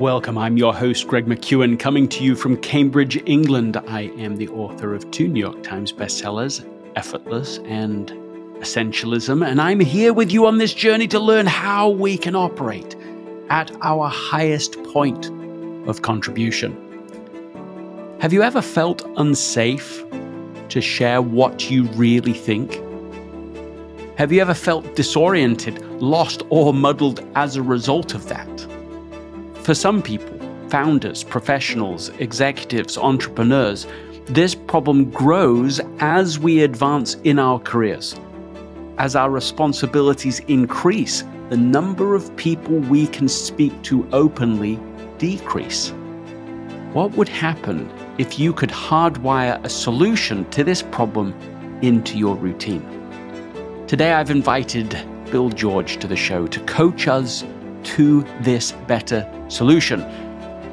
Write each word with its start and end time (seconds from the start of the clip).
Welcome. 0.00 0.38
I'm 0.38 0.56
your 0.56 0.74
host, 0.74 1.06
Greg 1.08 1.26
McKeown, 1.26 1.78
coming 1.78 2.08
to 2.08 2.24
you 2.24 2.34
from 2.34 2.56
Cambridge, 2.56 3.22
England. 3.26 3.76
I 3.86 4.04
am 4.16 4.38
the 4.38 4.48
author 4.48 4.94
of 4.94 5.10
two 5.10 5.28
New 5.28 5.40
York 5.40 5.62
Times 5.62 5.92
bestsellers, 5.92 6.66
Effortless 6.96 7.58
and 7.66 8.10
Essentialism, 8.60 9.46
and 9.46 9.60
I'm 9.60 9.78
here 9.78 10.14
with 10.14 10.32
you 10.32 10.46
on 10.46 10.56
this 10.56 10.72
journey 10.72 11.06
to 11.08 11.20
learn 11.20 11.44
how 11.44 11.90
we 11.90 12.16
can 12.16 12.34
operate 12.34 12.96
at 13.50 13.70
our 13.82 14.08
highest 14.08 14.82
point 14.84 15.26
of 15.86 16.00
contribution. 16.00 16.72
Have 18.22 18.32
you 18.32 18.42
ever 18.42 18.62
felt 18.62 19.06
unsafe 19.18 20.02
to 20.70 20.80
share 20.80 21.20
what 21.20 21.70
you 21.70 21.84
really 21.88 22.32
think? 22.32 22.80
Have 24.16 24.32
you 24.32 24.40
ever 24.40 24.54
felt 24.54 24.96
disoriented, 24.96 25.84
lost, 26.00 26.42
or 26.48 26.72
muddled 26.72 27.20
as 27.34 27.56
a 27.56 27.62
result 27.62 28.14
of 28.14 28.28
that? 28.28 28.79
For 29.62 29.74
some 29.74 30.00
people, 30.00 30.38
founders, 30.68 31.22
professionals, 31.22 32.08
executives, 32.18 32.96
entrepreneurs, 32.96 33.86
this 34.24 34.54
problem 34.54 35.10
grows 35.10 35.80
as 35.98 36.38
we 36.38 36.62
advance 36.62 37.16
in 37.24 37.38
our 37.38 37.58
careers. 37.58 38.18
As 38.96 39.14
our 39.14 39.30
responsibilities 39.30 40.40
increase, 40.48 41.24
the 41.50 41.58
number 41.58 42.14
of 42.14 42.34
people 42.36 42.76
we 42.78 43.06
can 43.06 43.28
speak 43.28 43.82
to 43.82 44.08
openly 44.12 44.78
decrease. 45.18 45.90
What 46.94 47.12
would 47.12 47.28
happen 47.28 47.90
if 48.16 48.38
you 48.38 48.54
could 48.54 48.70
hardwire 48.70 49.62
a 49.62 49.68
solution 49.68 50.48
to 50.50 50.64
this 50.64 50.82
problem 50.82 51.34
into 51.82 52.16
your 52.16 52.34
routine? 52.34 52.86
Today, 53.86 54.12
I've 54.12 54.30
invited 54.30 54.96
Bill 55.30 55.50
George 55.50 55.98
to 55.98 56.06
the 56.06 56.16
show 56.16 56.46
to 56.46 56.60
coach 56.60 57.08
us 57.08 57.44
to 57.84 58.24
this 58.40 58.72
better 58.86 59.30
solution. 59.48 60.04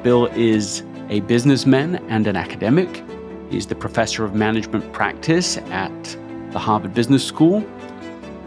Bill 0.04 0.28
is 0.28 0.84
a 1.10 1.22
businessman 1.22 1.96
and 2.10 2.28
an 2.28 2.36
academic. 2.36 3.04
He's 3.50 3.66
the 3.66 3.76
professor 3.76 4.24
of 4.24 4.36
management 4.36 4.92
practice 4.94 5.58
at 5.58 6.18
the 6.52 6.60
Harvard 6.60 6.94
Business 6.94 7.24
School. 7.24 7.66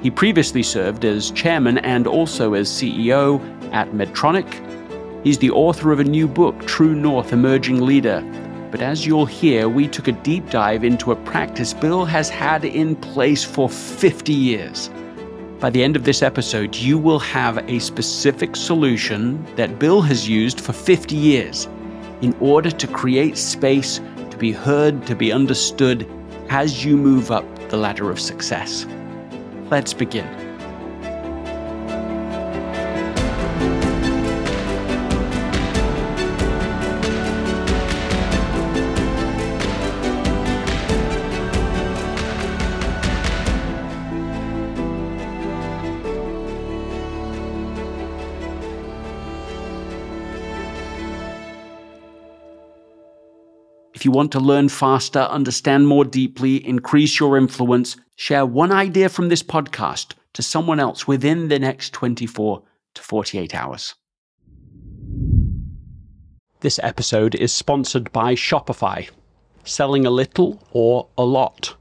He 0.03 0.11
previously 0.11 0.63
served 0.63 1.05
as 1.05 1.31
chairman 1.31 1.79
and 1.79 2.07
also 2.07 2.55
as 2.55 2.69
CEO 2.69 3.41
at 3.73 3.89
Medtronic. 3.93 4.67
He's 5.25 5.39
the 5.39 5.51
author 5.51 5.93
of 5.93 6.01
a 6.01 6.05
new 6.05 6.27
book, 6.27 6.67
True 6.67 6.95
North 6.95 7.33
Emerging 7.33 7.81
Leader. 7.83 8.23
But 8.71 8.81
as 8.81 9.05
you'll 9.05 9.27
hear, 9.27 9.69
we 9.69 9.89
took 9.89 10.09
a 10.09 10.13
deep 10.13 10.49
dive 10.49 10.85
into 10.85 11.13
a 11.13 11.17
practice 11.17 11.75
Bill 11.75 12.05
has 12.05 12.31
had 12.31 12.65
in 12.65 12.97
place 12.97 13.45
for 13.45 13.69
50 13.69 14.33
years. 14.33 14.91
By 15.61 15.69
the 15.69 15.85
end 15.85 15.95
of 15.95 16.05
this 16.05 16.23
episode, 16.23 16.75
you 16.75 16.97
will 16.97 17.19
have 17.19 17.59
a 17.69 17.81
specific 17.81 18.57
solution 18.57 19.45
that 19.57 19.79
Bill 19.79 20.01
has 20.01 20.27
used 20.27 20.59
for 20.59 20.73
50 20.73 21.15
years 21.15 21.69
in 22.23 22.35
order 22.41 22.71
to 22.71 22.87
create 22.87 23.37
space 23.37 24.01
to 24.31 24.37
be 24.39 24.53
heard, 24.53 25.07
to 25.07 25.15
be 25.15 25.31
understood 25.31 26.11
as 26.49 26.83
you 26.83 26.97
move 26.97 27.31
up 27.31 27.45
the 27.69 27.77
ladder 27.77 28.11
of 28.11 28.19
success. 28.19 28.87
Let's 29.71 29.93
begin. 29.93 30.50
If 54.01 54.07
you 54.07 54.13
want 54.13 54.33
to 54.33 54.41
learn 54.41 54.71
faster, 54.71 55.19
understand 55.19 55.87
more 55.87 56.07
deeply, 56.07 56.67
increase 56.67 57.21
your 57.21 57.37
influence, 57.37 57.99
share 58.17 58.47
one 58.47 58.73
idea 58.73 59.11
from 59.11 59.29
this 59.29 59.43
podcast 59.43 60.15
to 60.33 60.43
someone 60.43 60.81
else 60.81 61.07
within 61.07 61.49
the 61.49 61.59
next 61.59 61.93
24 61.93 62.63
to 62.95 63.03
48 63.03 63.55
hours. 63.55 63.95
This 66.61 66.81
episode 66.83 67.35
is 67.35 67.53
sponsored 67.53 68.11
by 68.11 68.35
Shopify. 68.37 69.11
Selling 69.65 70.07
a 70.07 70.11
little 70.11 70.67
or 70.73 71.07
a 71.19 71.25
lot. 71.27 71.77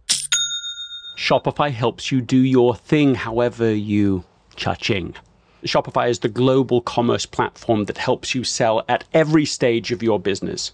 Shopify 1.18 1.72
helps 1.72 2.12
you 2.12 2.20
do 2.20 2.40
your 2.40 2.76
thing 2.76 3.16
however 3.16 3.74
you 3.74 4.26
cha-ching. 4.58 5.16
Shopify 5.64 6.10
is 6.10 6.20
the 6.20 6.28
global 6.28 6.82
commerce 6.82 7.26
platform 7.26 7.86
that 7.86 7.98
helps 7.98 8.36
you 8.36 8.44
sell 8.44 8.84
at 8.90 9.06
every 9.14 9.46
stage 9.46 9.94
of 9.94 10.04
your 10.04 10.20
business 10.20 10.74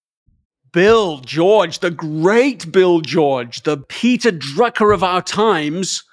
Bill 0.73 1.17
George, 1.17 1.79
the 1.79 1.91
great 1.91 2.71
Bill 2.71 3.01
George, 3.01 3.63
the 3.63 3.77
Peter 3.77 4.31
Drucker 4.31 4.93
of 4.93 5.03
our 5.03 5.21
times, 5.21 6.03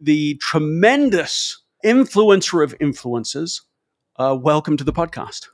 the 0.00 0.36
tremendous 0.40 1.62
influencer 1.84 2.64
of 2.64 2.76
influencers. 2.80 3.60
Uh, 4.18 4.36
welcome 4.40 4.76
to 4.76 4.82
the 4.82 4.92
podcast. 4.92 5.46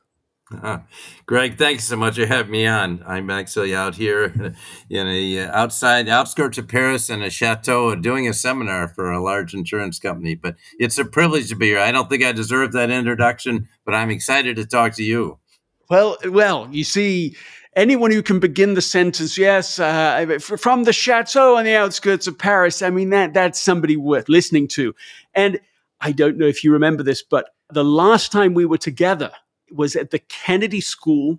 Uh, 0.63 0.79
Greg, 1.27 1.59
thanks 1.59 1.85
so 1.85 1.97
much 1.97 2.17
for 2.17 2.25
having 2.25 2.53
me 2.53 2.67
on. 2.67 3.03
I'm 3.07 3.29
actually 3.29 3.75
out 3.75 3.97
here 3.97 4.55
in 4.89 5.07
a 5.07 5.41
uh, 5.41 5.51
outside 5.53 6.09
outskirts 6.09 6.57
of 6.57 6.67
Paris 6.67 7.11
in 7.11 7.21
a 7.21 7.29
chateau 7.29 7.95
doing 7.95 8.27
a 8.27 8.33
seminar 8.33 8.89
for 8.89 9.11
a 9.11 9.23
large 9.23 9.53
insurance 9.53 9.99
company. 9.99 10.35
But 10.35 10.57
it's 10.79 10.97
a 10.97 11.05
privilege 11.05 11.51
to 11.51 11.57
be 11.57 11.67
here. 11.67 11.81
I 11.81 11.93
don't 11.93 12.09
think 12.09 12.25
I 12.25 12.33
deserve 12.33 12.73
that 12.73 12.91
introduction, 12.91 13.69
but 13.85 13.95
I'm 13.95 14.09
excited 14.09 14.57
to 14.57 14.65
talk 14.65 14.95
to 14.95 15.03
you. 15.03 15.41
Well, 15.89 16.17
well, 16.25 16.69
you 16.71 16.85
see, 16.85 17.37
anyone 17.77 18.11
who 18.11 18.23
can 18.23 18.41
begin 18.41 18.75
the 18.75 18.83
sentence, 18.83 19.39
yes, 19.39 19.79
uh, 19.79 20.39
from 20.41 20.85
the 20.85 20.93
chateau 20.93 21.57
on 21.57 21.65
the 21.65 21.77
outskirts 21.77 22.27
of 22.27 22.39
Paris, 22.39 22.83
I 22.83 22.91
mean, 22.91 23.11
that 23.11 23.35
that's 23.35 23.61
somebody 23.61 23.97
worth 23.97 24.29
listening 24.29 24.67
to. 24.69 24.95
And 25.35 25.61
I 26.01 26.13
don't 26.13 26.39
know 26.39 26.47
if 26.47 26.65
you 26.65 26.73
remember 26.73 27.03
this, 27.03 27.23
but 27.23 27.51
the 27.71 27.85
last 27.85 28.33
time 28.33 28.55
we 28.55 28.65
were 28.65 28.79
together 28.79 29.31
was 29.71 29.95
at 29.97 30.11
the 30.11 30.19
Kennedy 30.19 30.81
School 30.81 31.39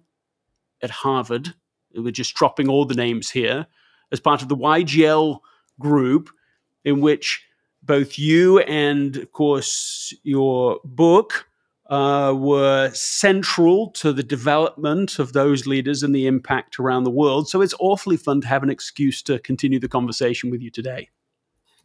at 0.81 0.89
Harvard. 0.89 1.53
We're 1.93 2.11
just 2.11 2.35
dropping 2.35 2.69
all 2.69 2.85
the 2.85 2.95
names 2.95 3.29
here 3.29 3.67
as 4.11 4.19
part 4.19 4.41
of 4.41 4.49
the 4.49 4.55
YGL 4.55 5.39
group, 5.79 6.29
in 6.85 7.01
which 7.01 7.43
both 7.83 8.17
you 8.17 8.59
and, 8.59 9.17
of 9.17 9.31
course, 9.31 10.13
your 10.23 10.79
book 10.83 11.46
uh, 11.89 12.33
were 12.35 12.91
central 12.93 13.91
to 13.91 14.11
the 14.11 14.23
development 14.23 15.19
of 15.19 15.33
those 15.33 15.65
leaders 15.65 16.03
and 16.03 16.13
the 16.13 16.27
impact 16.27 16.79
around 16.79 17.03
the 17.03 17.11
world. 17.11 17.47
So 17.47 17.61
it's 17.61 17.73
awfully 17.79 18.17
fun 18.17 18.41
to 18.41 18.47
have 18.47 18.63
an 18.63 18.69
excuse 18.69 19.21
to 19.23 19.39
continue 19.39 19.79
the 19.79 19.87
conversation 19.87 20.49
with 20.49 20.61
you 20.61 20.69
today. 20.69 21.09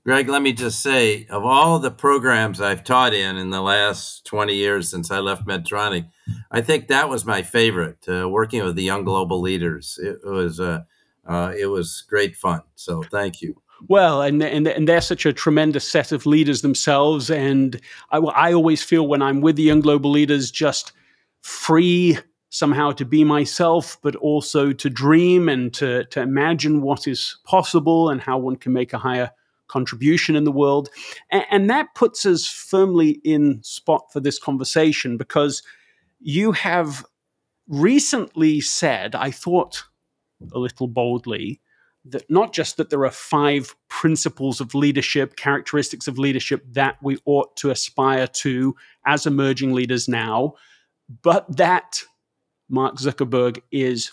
Greg, 0.05 0.29
let 0.29 0.43
me 0.43 0.53
just 0.53 0.83
say, 0.83 1.27
of 1.31 1.45
all 1.45 1.79
the 1.79 1.91
programs 1.91 2.61
I've 2.61 2.83
taught 2.83 3.15
in 3.15 3.37
in 3.37 3.51
the 3.51 3.61
last 3.61 4.27
20 4.27 4.53
years 4.53 4.89
since 4.89 5.13
I 5.13 5.21
left 5.21 5.47
Medtronic, 5.47 6.09
I 6.51 6.61
think 6.61 6.89
that 6.89 7.09
was 7.09 7.25
my 7.25 7.43
favorite. 7.43 8.09
Uh, 8.09 8.29
working 8.29 8.65
with 8.65 8.75
the 8.75 8.83
young 8.83 9.05
global 9.05 9.41
leaders, 9.41 10.01
it 10.03 10.19
was 10.25 10.59
uh, 10.59 10.81
uh, 11.25 11.53
it 11.57 11.67
was 11.67 12.03
great 12.09 12.35
fun. 12.35 12.63
So 12.75 13.05
thank 13.05 13.43
you. 13.43 13.62
Well, 13.89 14.23
and, 14.23 14.43
and 14.43 14.67
and 14.69 14.89
they're 14.89 15.01
such 15.01 15.27
a 15.27 15.33
tremendous 15.33 15.89
set 15.89 16.13
of 16.13 16.27
leaders 16.27 16.63
themselves, 16.63 17.31
and 17.31 17.81
I, 18.11 18.19
I 18.19 18.53
always 18.53 18.83
feel 18.83 19.09
when 19.09 19.23
I'm 19.23 19.41
with 19.41 19.57
the 19.57 19.65
young 19.65 19.81
global 19.81 20.11
leaders, 20.11 20.51
just 20.51 20.93
free 21.41 22.19
somehow 22.51 22.93
to 22.93 23.05
be 23.05 23.25
myself, 23.25 23.99
but 24.03 24.15
also 24.17 24.73
to 24.73 24.91
dream 24.91 25.49
and 25.49 25.75
to 25.75 26.05
to 26.07 26.21
imagine 26.21 26.83
what 26.83 27.09
is 27.09 27.39
possible 27.45 28.09
and 28.11 28.21
how 28.21 28.39
one 28.39 28.57
can 28.57 28.73
make 28.73 28.93
a 28.93 28.99
higher 28.99 29.31
contribution 29.69 30.37
in 30.37 30.45
the 30.45 30.53
world. 30.53 30.91
And, 31.31 31.45
and 31.51 31.71
that 31.71 31.95
puts 31.95 32.27
us 32.27 32.47
firmly 32.47 33.21
in 33.25 33.63
spot 33.63 34.13
for 34.13 34.21
this 34.21 34.39
conversation 34.39 35.17
because 35.17 35.63
you 36.21 36.53
have 36.53 37.05
recently 37.69 38.61
said, 38.61 39.15
I 39.15 39.31
thought 39.31 39.83
a 40.53 40.59
little 40.59 40.89
boldly, 40.89 41.61
that 42.05 42.29
not 42.29 42.53
just 42.53 42.77
that 42.77 42.91
there 42.91 43.05
are 43.05 43.11
five 43.11 43.77
principles 43.89 44.61
of 44.61 44.75
leadership, 44.75 45.37
characteristics 45.37 46.09
of 46.09 46.19
leadership 46.19 46.65
that 46.73 46.97
we 47.03 47.19
ought 47.25 47.57
to 47.57 47.71
aspire 47.71 48.27
to 48.27 48.75
as 49.07 49.27
emerging 49.27 49.73
leaders 49.73 50.09
now, 50.09 50.55
but 51.23 51.57
that 51.57 52.03
Mark 52.69 52.97
Zuckerberg 52.97 53.61
is 53.71 54.13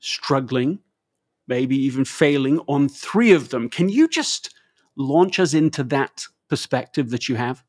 struggling, 0.00 0.80
maybe 1.46 1.76
even 1.76 2.04
failing 2.04 2.58
on 2.66 2.88
three 2.88 3.32
of 3.32 3.48
them. 3.50 3.68
Can 3.68 3.88
you 3.88 4.08
just 4.08 4.54
launch 4.96 5.38
us 5.38 5.54
into 5.54 5.82
that 5.84 6.26
perspective 6.48 7.10
that 7.10 7.28
you 7.28 7.36
have? 7.36 7.64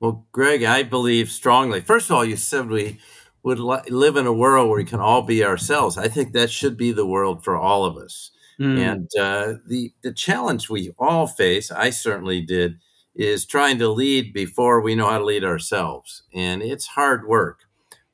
Well, 0.00 0.26
Greg, 0.32 0.64
I 0.64 0.82
believe 0.82 1.30
strongly. 1.30 1.80
First 1.80 2.10
of 2.10 2.16
all, 2.16 2.24
you 2.24 2.36
said 2.36 2.68
we 2.68 2.98
would 3.42 3.58
li- 3.58 3.88
live 3.88 4.16
in 4.16 4.26
a 4.26 4.32
world 4.32 4.68
where 4.68 4.78
we 4.78 4.84
can 4.84 5.00
all 5.00 5.22
be 5.22 5.44
ourselves. 5.44 5.96
I 5.96 6.08
think 6.08 6.32
that 6.32 6.50
should 6.50 6.76
be 6.76 6.92
the 6.92 7.06
world 7.06 7.44
for 7.44 7.56
all 7.56 7.84
of 7.84 7.96
us. 7.96 8.30
Mm. 8.60 8.78
And 8.78 9.08
uh, 9.18 9.58
the 9.66 9.92
the 10.02 10.12
challenge 10.12 10.68
we 10.68 10.92
all 10.98 11.26
face, 11.26 11.70
I 11.70 11.90
certainly 11.90 12.40
did, 12.40 12.78
is 13.14 13.46
trying 13.46 13.78
to 13.78 13.88
lead 13.88 14.32
before 14.32 14.80
we 14.80 14.94
know 14.94 15.10
how 15.10 15.18
to 15.18 15.24
lead 15.24 15.44
ourselves, 15.44 16.22
and 16.32 16.62
it's 16.62 16.86
hard 16.86 17.26
work 17.26 17.60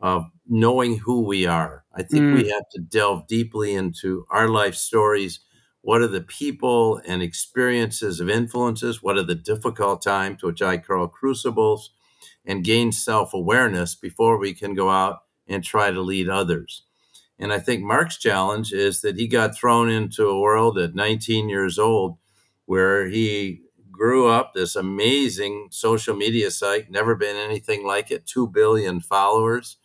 of 0.00 0.24
knowing 0.48 0.98
who 0.98 1.22
we 1.22 1.46
are. 1.46 1.84
I 1.94 2.02
think 2.02 2.24
mm. 2.24 2.34
we 2.34 2.48
have 2.48 2.68
to 2.72 2.80
delve 2.80 3.26
deeply 3.26 3.74
into 3.74 4.24
our 4.30 4.48
life 4.48 4.74
stories 4.74 5.40
what 5.82 6.02
are 6.02 6.08
the 6.08 6.20
people 6.20 7.00
and 7.06 7.22
experiences 7.22 8.20
of 8.20 8.28
influences? 8.28 9.02
What 9.02 9.16
are 9.16 9.22
the 9.22 9.34
difficult 9.34 10.02
times, 10.02 10.42
which 10.42 10.60
I 10.60 10.76
call 10.76 11.08
crucibles, 11.08 11.90
and 12.44 12.64
gain 12.64 12.92
self 12.92 13.32
awareness 13.32 13.94
before 13.94 14.38
we 14.38 14.52
can 14.52 14.74
go 14.74 14.90
out 14.90 15.20
and 15.46 15.64
try 15.64 15.90
to 15.90 16.00
lead 16.00 16.28
others? 16.28 16.82
And 17.40 17.54
I 17.54 17.58
think 17.58 17.82
Mark's 17.82 18.18
challenge 18.18 18.72
is 18.72 19.00
that 19.00 19.16
he 19.16 19.26
got 19.26 19.56
thrown 19.56 19.88
into 19.88 20.28
a 20.28 20.38
world 20.38 20.78
at 20.78 20.94
19 20.94 21.48
years 21.48 21.78
old 21.78 22.18
where 22.66 23.08
he 23.08 23.62
grew 23.90 24.28
up 24.28 24.52
this 24.52 24.76
amazing 24.76 25.68
social 25.70 26.14
media 26.14 26.50
site, 26.50 26.90
never 26.90 27.14
been 27.14 27.36
anything 27.36 27.86
like 27.86 28.10
it, 28.10 28.26
2 28.26 28.46
billion 28.48 29.00
followers, 29.00 29.78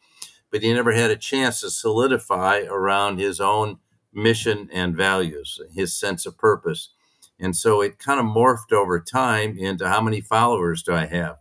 but 0.51 0.63
he 0.63 0.73
never 0.73 0.91
had 0.91 1.11
a 1.11 1.15
chance 1.15 1.61
to 1.61 1.69
solidify 1.69 2.59
around 2.69 3.19
his 3.19 3.39
own 3.39 3.77
mission 4.13 4.69
and 4.71 4.95
values, 4.95 5.59
his 5.73 5.97
sense 5.97 6.25
of 6.25 6.37
purpose. 6.37 6.89
And 7.39 7.55
so 7.55 7.81
it 7.81 7.99
kind 7.99 8.19
of 8.19 8.25
morphed 8.25 8.73
over 8.73 8.99
time 8.99 9.57
into 9.57 9.87
how 9.87 10.01
many 10.01 10.19
followers 10.21 10.83
do 10.83 10.93
I 10.93 11.05
have? 11.05 11.37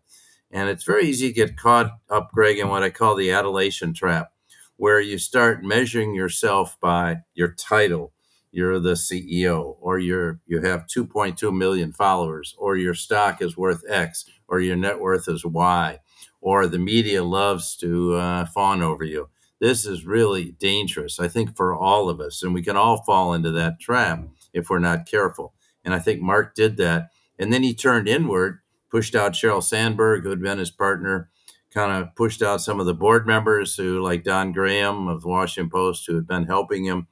And 0.51 0.69
it's 0.69 0.85
very 0.85 1.07
easy 1.07 1.29
to 1.29 1.35
get 1.35 1.57
caught 1.57 1.91
up, 2.09 2.31
Greg, 2.33 2.59
in 2.59 2.69
what 2.69 2.85
I 2.85 2.91
call 2.91 3.17
the 3.17 3.33
adulation 3.33 3.95
trap, 3.95 4.33
where 4.76 5.00
you 5.00 5.19
start 5.19 5.65
measuring 5.65 6.15
yourself 6.15 6.79
by 6.81 7.19
your 7.35 7.49
title. 7.49 8.12
You're 8.50 8.79
the 8.79 8.93
CEO, 8.93 9.76
or 9.81 9.99
you're 9.99 10.41
you 10.47 10.61
have 10.61 10.87
2.2 10.87 11.56
million 11.56 11.93
followers, 11.93 12.55
or 12.59 12.76
your 12.76 12.94
stock 12.94 13.43
is 13.43 13.56
worth 13.56 13.82
X, 13.88 14.25
or 14.47 14.61
your 14.61 14.76
net 14.76 15.00
worth 15.00 15.29
is 15.29 15.44
Y, 15.44 15.99
or 16.41 16.67
the 16.67 16.79
media 16.79 17.25
loves 17.25 17.76
to 17.79 18.15
uh, 18.15 18.47
fawn 18.47 18.82
over 18.82 19.05
you 19.05 19.29
this 19.61 19.87
is 19.87 20.05
really 20.05 20.53
dangerous, 20.53 21.19
I 21.19 21.29
think, 21.29 21.56
for 21.56 21.75
all 21.75 22.11
of 22.11 22.20
us. 22.20 22.43
And 22.43 22.53
we 22.53 22.62
can 22.62 22.77
all 22.77 23.03
fall 23.03 23.32
into 23.32 23.50
that 23.53 23.81
trap 23.81 24.23
if 24.53 24.69
we're 24.69 24.79
not 24.79 25.06
careful. 25.06 25.55
And 25.85 25.94
I 25.94 25.99
think 25.99 26.20
Mark 26.20 26.55
did 26.55 26.77
that. 26.79 27.09
And 27.38 27.50
then 27.50 27.62
he 27.62 27.75
turned 27.75 28.06
inward, 28.06 28.61
pushed 28.91 29.15
out 29.15 29.32
Sheryl 29.32 29.62
Sandberg, 29.62 30.23
who 30.23 30.31
had 30.31 30.43
been 30.43 30.59
his 30.59 30.70
partner, 30.70 31.31
kind 31.75 31.93
of 31.93 32.15
pushed 32.15 32.41
out 32.41 32.62
some 32.62 32.81
of 32.81 32.87
the 32.87 32.94
board 32.94 33.26
members 33.26 33.76
who, 33.76 34.00
like 34.00 34.23
Don 34.25 34.53
Graham 34.53 35.09
of 35.09 35.23
the 35.23 35.29
Washington 35.29 35.71
Post, 35.71 36.06
who 36.06 36.15
had 36.15 36.26
been 36.26 36.47
helping 36.47 36.85
him. 36.85 37.09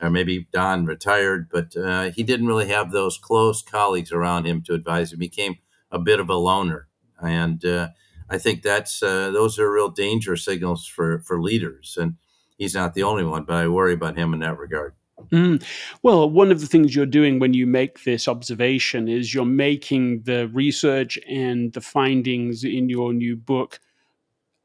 Or 0.00 0.10
maybe 0.10 0.48
Don 0.52 0.86
retired, 0.86 1.48
but 1.50 1.74
uh, 1.76 2.10
he 2.10 2.24
didn't 2.24 2.48
really 2.48 2.68
have 2.68 2.90
those 2.90 3.16
close 3.16 3.62
colleagues 3.62 4.12
around 4.12 4.44
him 4.44 4.60
to 4.62 4.74
advise 4.74 5.12
him. 5.12 5.20
He 5.20 5.28
became 5.28 5.54
a 5.90 5.98
bit 5.98 6.20
of 6.20 6.28
a 6.28 6.34
loner. 6.34 6.88
And 7.22 7.64
uh, 7.64 7.88
I 8.28 8.38
think 8.38 8.62
that's 8.62 9.02
uh, 9.02 9.30
those 9.30 9.58
are 9.58 9.70
real 9.70 9.90
danger 9.90 10.36
signals 10.36 10.86
for 10.86 11.20
for 11.20 11.40
leaders, 11.40 11.96
and 11.98 12.16
he's 12.58 12.74
not 12.74 12.94
the 12.94 13.02
only 13.02 13.24
one. 13.24 13.44
But 13.44 13.56
I 13.56 13.68
worry 13.68 13.94
about 13.94 14.18
him 14.18 14.34
in 14.34 14.40
that 14.40 14.58
regard. 14.58 14.94
Mm. 15.30 15.64
Well, 16.02 16.28
one 16.28 16.50
of 16.50 16.60
the 16.60 16.66
things 16.66 16.94
you're 16.94 17.06
doing 17.06 17.38
when 17.38 17.54
you 17.54 17.66
make 17.66 18.02
this 18.04 18.26
observation 18.26 19.08
is 19.08 19.32
you're 19.32 19.44
making 19.44 20.22
the 20.22 20.48
research 20.48 21.18
and 21.28 21.72
the 21.72 21.80
findings 21.80 22.64
in 22.64 22.88
your 22.88 23.12
new 23.14 23.36
book 23.36 23.78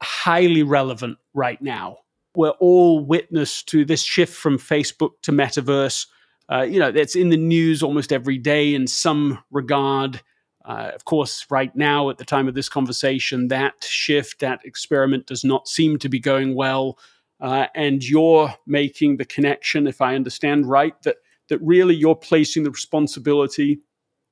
highly 0.02 0.62
relevant 0.62 1.18
right 1.34 1.60
now. 1.60 1.98
We're 2.34 2.50
all 2.50 3.04
witness 3.04 3.62
to 3.64 3.84
this 3.84 4.02
shift 4.02 4.34
from 4.34 4.58
Facebook 4.58 5.10
to 5.22 5.32
metaverse. 5.32 6.06
Uh, 6.50 6.62
you 6.62 6.78
know, 6.78 6.88
it's 6.88 7.16
in 7.16 7.28
the 7.28 7.36
news 7.36 7.82
almost 7.82 8.12
every 8.12 8.38
day 8.38 8.74
in 8.74 8.86
some 8.86 9.38
regard. 9.50 10.20
Uh, 10.64 10.90
of 10.94 11.04
course, 11.04 11.46
right 11.50 11.74
now, 11.74 12.10
at 12.10 12.18
the 12.18 12.24
time 12.24 12.46
of 12.48 12.54
this 12.54 12.68
conversation, 12.68 13.48
that 13.48 13.82
shift, 13.82 14.40
that 14.40 14.60
experiment 14.64 15.26
does 15.26 15.44
not 15.44 15.68
seem 15.68 15.98
to 15.98 16.08
be 16.08 16.20
going 16.20 16.54
well. 16.54 16.98
Uh, 17.40 17.66
and 17.74 18.06
you're 18.06 18.52
making 18.66 19.16
the 19.16 19.24
connection, 19.24 19.86
if 19.86 20.00
I 20.00 20.14
understand 20.14 20.68
right, 20.68 21.00
that, 21.02 21.16
that 21.48 21.60
really 21.62 21.94
you're 21.94 22.14
placing 22.14 22.64
the 22.64 22.70
responsibility 22.70 23.80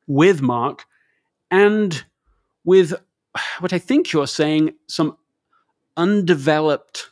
with 0.06 0.42
Mark 0.42 0.84
and 1.50 2.04
with 2.64 2.92
what 3.60 3.72
I 3.72 3.78
think 3.78 4.12
you're 4.12 4.26
saying 4.26 4.74
some 4.88 5.16
undeveloped 5.98 7.10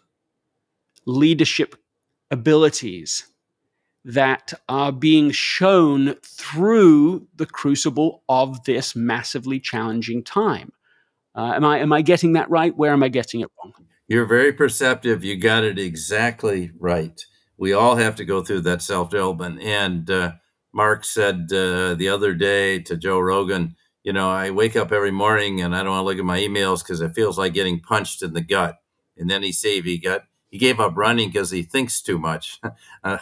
leadership 1.05 1.77
abilities 2.31 3.27
that 4.05 4.55
are 4.69 4.93
being 4.93 5.33
shown 5.33 6.15
through 6.23 7.27
the 7.35 7.45
crucible 7.47 8.23
of 8.29 8.65
this 8.65 8.95
massively 8.95 9.59
challenging 9.59 10.23
time. 10.23 10.73
Uh, 11.35 11.53
am 11.57 11.65
I 11.65 11.81
am 11.81 11.93
I 11.93 12.03
getting 12.03 12.33
that 12.35 12.49
right? 12.49 12.75
Where 12.75 12.93
am 12.93 13.03
I 13.03 13.09
getting 13.09 13.41
it 13.41 13.51
wrong? 13.59 13.75
You're 14.09 14.25
very 14.25 14.53
perceptive. 14.53 15.25
You 15.25 15.37
got 15.37 15.65
it 15.65 15.79
exactly 15.79 16.71
right. 16.79 17.21
We 17.59 17.73
all 17.73 17.97
have 17.97 18.15
to 18.17 18.25
go 18.25 18.43
through 18.43 18.61
that 18.63 18.81
self 18.81 19.11
development. 19.11 19.61
And 19.61 20.09
uh, 20.09 20.33
Mark 20.73 21.05
said 21.05 21.53
uh, 21.53 21.95
the 21.95 22.09
other 22.09 22.33
day 22.33 22.79
to 22.81 22.97
Joe 22.97 23.19
Rogan, 23.19 23.75
you 24.07 24.13
know, 24.13 24.31
I 24.31 24.51
wake 24.51 24.77
up 24.77 24.93
every 24.93 25.11
morning 25.11 25.61
and 25.61 25.75
I 25.75 25.83
don't 25.83 25.91
want 25.91 26.03
to 26.03 26.05
look 26.05 26.19
at 26.19 26.25
my 26.25 26.39
emails 26.39 26.79
because 26.79 27.01
it 27.01 27.17
feels 27.17 27.37
like 27.37 27.55
getting 27.55 27.81
punched 27.81 28.23
in 28.23 28.35
the 28.35 28.41
gut. 28.41 28.77
And 29.19 29.29
then 29.29 29.43
he 29.43 29.51
said 29.51 29.85
he 29.85 29.99
got 29.99 30.23
he 30.49 30.59
gave 30.59 30.79
up 30.79 30.97
running 30.97 31.29
because 31.29 31.51
he 31.51 31.63
thinks 31.63 32.01
too 32.01 32.17
much. 32.17 32.61
uh, 33.05 33.19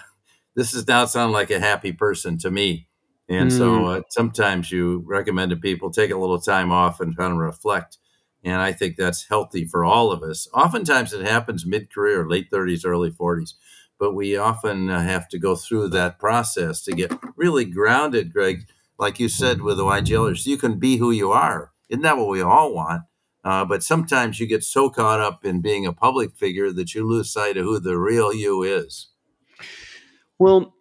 this 0.54 0.72
does 0.72 0.86
not 0.86 1.08
sound 1.08 1.32
like 1.32 1.50
a 1.50 1.58
happy 1.58 1.92
person 1.92 2.36
to 2.40 2.50
me. 2.50 2.86
And 3.30 3.50
mm. 3.50 3.56
so 3.56 3.78
hmm. 3.78 3.84
uh, 3.86 4.00
sometimes 4.10 4.70
you 4.70 5.02
recommend 5.06 5.50
to 5.52 5.56
people 5.56 5.90
take 5.90 6.10
a 6.10 6.18
little 6.18 6.38
time 6.38 6.70
off 6.70 7.00
and 7.00 7.16
kind 7.16 7.32
of 7.32 7.38
reflect 7.38 7.96
And 8.42 8.60
I 8.60 8.74
think 8.74 8.96
that's 8.96 9.26
healthy 9.26 9.64
for 9.64 9.86
all 9.86 10.12
of 10.12 10.22
us. 10.22 10.46
Oftentimes 10.52 11.14
it 11.14 11.26
happens 11.26 11.64
mid 11.64 11.90
career, 11.90 12.28
late 12.28 12.50
30s, 12.50 12.84
early 12.84 13.10
40s, 13.10 13.54
but 13.98 14.14
we 14.14 14.36
often 14.36 14.90
uh, 14.90 15.02
have 15.02 15.28
to 15.30 15.38
go 15.38 15.56
through 15.56 15.88
that 15.88 16.18
process 16.18 16.82
to 16.82 16.92
get 16.92 17.10
really 17.36 17.64
grounded, 17.64 18.34
Greg. 18.34 18.66
Like 18.98 19.18
you 19.18 19.28
said 19.28 19.60
with 19.60 19.76
the 19.76 19.84
YGLers, 19.84 20.46
you 20.46 20.56
can 20.56 20.78
be 20.78 20.96
who 20.96 21.10
you 21.10 21.32
are. 21.32 21.72
Isn't 21.88 22.02
that 22.02 22.16
what 22.16 22.28
we 22.28 22.40
all 22.40 22.72
want? 22.74 23.02
Uh, 23.44 23.64
but 23.64 23.82
sometimes 23.82 24.40
you 24.40 24.46
get 24.46 24.64
so 24.64 24.88
caught 24.88 25.20
up 25.20 25.44
in 25.44 25.60
being 25.60 25.84
a 25.84 25.92
public 25.92 26.34
figure 26.34 26.72
that 26.72 26.94
you 26.94 27.06
lose 27.06 27.30
sight 27.32 27.56
of 27.56 27.64
who 27.64 27.78
the 27.78 27.98
real 27.98 28.32
you 28.32 28.62
is. 28.62 29.08
Well, 30.38 30.74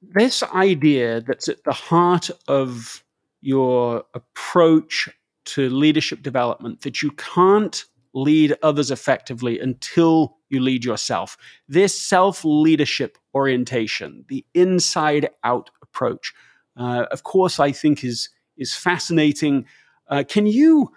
this 0.00 0.42
idea 0.42 1.20
that's 1.20 1.48
at 1.48 1.62
the 1.64 1.72
heart 1.72 2.30
of 2.48 3.04
your 3.42 4.04
approach 4.14 5.08
to 5.44 5.68
leadership 5.70 6.22
development 6.22 6.80
that 6.82 7.02
you 7.02 7.10
can't 7.12 7.84
lead 8.14 8.54
others 8.62 8.90
effectively 8.90 9.60
until 9.60 10.38
you 10.48 10.60
lead 10.60 10.84
yourself. 10.84 11.36
This 11.68 12.00
self 12.00 12.44
leadership 12.44 13.18
orientation, 13.34 14.24
the 14.28 14.44
inside 14.54 15.28
out 15.44 15.70
approach, 15.82 16.32
uh, 16.76 17.06
of 17.10 17.22
course, 17.22 17.58
I 17.58 17.72
think 17.72 18.04
is, 18.04 18.28
is 18.56 18.74
fascinating. 18.74 19.66
Uh, 20.08 20.24
can 20.28 20.46
you 20.46 20.92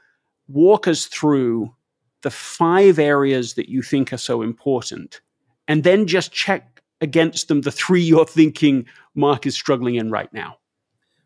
walk 0.48 0.88
us 0.88 1.06
through 1.06 1.74
the 2.22 2.32
five 2.32 3.00
areas 3.00 3.54
that 3.54 3.70
you 3.70 3.82
think 3.82 4.12
are 4.12 4.18
so 4.18 4.42
important 4.42 5.22
and 5.68 5.84
then 5.84 6.08
just 6.08 6.32
check 6.32 6.82
against 7.02 7.48
them 7.48 7.62
the 7.62 7.72
three 7.72 8.02
you're 8.02 8.26
thinking 8.26 8.86
Mark 9.16 9.46
is 9.46 9.56
struggling 9.56 9.96
in 9.96 10.12
right 10.12 10.32
now? 10.34 10.58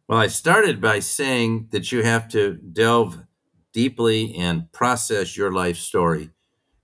Well, 0.08 0.20
I 0.20 0.28
started 0.28 0.82
by 0.82 1.00
saying 1.00 1.70
that 1.72 1.92
you 1.92 2.04
have 2.04 2.28
to 2.30 2.56
delve 2.56 3.18
deeply 3.72 4.36
and 4.36 4.72
process 4.72 5.36
your 5.36 5.52
life 5.52 5.78
story 5.78 6.30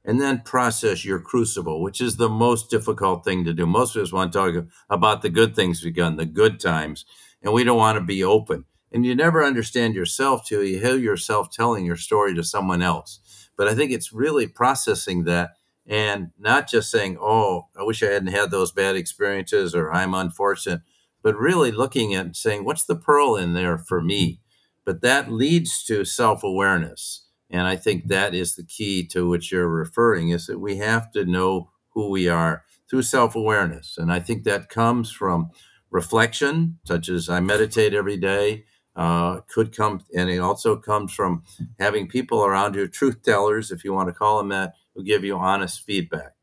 and 0.05 0.19
then 0.19 0.41
process 0.41 1.05
your 1.05 1.19
crucible, 1.19 1.83
which 1.83 2.01
is 2.01 2.15
the 2.15 2.29
most 2.29 2.69
difficult 2.69 3.23
thing 3.23 3.43
to 3.43 3.53
do. 3.53 3.65
Most 3.65 3.95
of 3.95 4.01
us 4.01 4.11
want 4.11 4.31
to 4.33 4.39
talk 4.39 4.65
about 4.89 5.21
the 5.21 5.29
good 5.29 5.55
things 5.55 5.83
we've 5.83 5.93
done, 5.93 6.15
the 6.15 6.25
good 6.25 6.59
times, 6.59 7.05
and 7.41 7.53
we 7.53 7.63
don't 7.63 7.77
want 7.77 7.98
to 7.98 8.03
be 8.03 8.24
open. 8.24 8.65
And 8.91 9.05
you 9.05 9.15
never 9.15 9.43
understand 9.43 9.93
yourself 9.93 10.46
till 10.46 10.63
you 10.63 10.79
hear 10.79 10.98
yourself 10.98 11.51
telling 11.51 11.86
your 11.86 11.96
story 11.96 12.34
to 12.36 12.43
someone 12.43 12.81
else. 12.81 13.19
But 13.55 13.67
I 13.67 13.75
think 13.75 13.91
it's 13.91 14.13
really 14.13 14.48
processing 14.48 15.25
that 15.25 15.51
and 15.86 16.29
not 16.38 16.67
just 16.67 16.91
saying, 16.91 17.17
oh, 17.19 17.67
I 17.77 17.84
wish 17.84 18.03
I 18.03 18.08
hadn't 18.08 18.29
had 18.29 18.51
those 18.51 18.72
bad 18.72 18.96
experiences 18.96 19.75
or 19.75 19.91
I'm 19.91 20.13
unfortunate, 20.13 20.81
but 21.24 21.36
really 21.36 21.72
looking 21.72 22.13
at 22.13 22.36
saying, 22.36 22.63
what's 22.63 22.86
the 22.86 22.96
pearl 22.96 23.36
in 23.36 23.53
there 23.53 23.77
for 23.77 24.01
me? 24.01 24.39
But 24.86 25.01
that 25.01 25.31
leads 25.31 25.84
to 25.86 26.05
self 26.05 26.43
awareness. 26.43 27.25
And 27.50 27.67
I 27.67 27.75
think 27.75 28.01
mm-hmm. 28.01 28.10
that 28.10 28.36
is 28.36 28.55
the 28.55 28.63
key 28.63 29.05
to 29.08 29.27
which 29.27 29.51
you're 29.51 29.67
referring 29.67 30.29
is 30.29 30.46
that 30.48 30.60
we 30.60 30.77
have 30.77 31.12
to 31.12 31.25
know 31.25 31.72
who 31.89 32.10
we 32.10 32.29
are 32.29 32.63
through 32.89 33.03
self 33.03 33.36
awareness. 33.36 33.98
And 33.98 34.12
I 34.12 34.19
think 34.19 34.43
that 34.43 34.69
comes 34.69 35.12
from 35.12 35.50
reflection, 35.91 36.79
such 36.86 37.10
as 37.10 37.29
I 37.29 37.39
meditate 37.39 37.93
every 37.93 38.17
day. 38.17 38.65
Uh, 38.96 39.41
could 39.48 39.75
come, 39.75 40.03
and 40.13 40.29
it 40.29 40.39
also 40.39 40.75
comes 40.75 41.13
from 41.13 41.43
having 41.79 42.08
people 42.08 42.43
around 42.43 42.75
you, 42.75 42.86
truth 42.88 43.24
tellers, 43.24 43.72
if 43.72 43.86
you 43.86 43.93
want 43.93 44.10
to 44.10 44.13
call 44.13 44.39
them 44.39 44.50
that, 44.50 44.74
who 44.93 45.03
give 45.03 45.24
you 45.24 45.38
honest 45.38 45.81
feedback. 45.86 46.34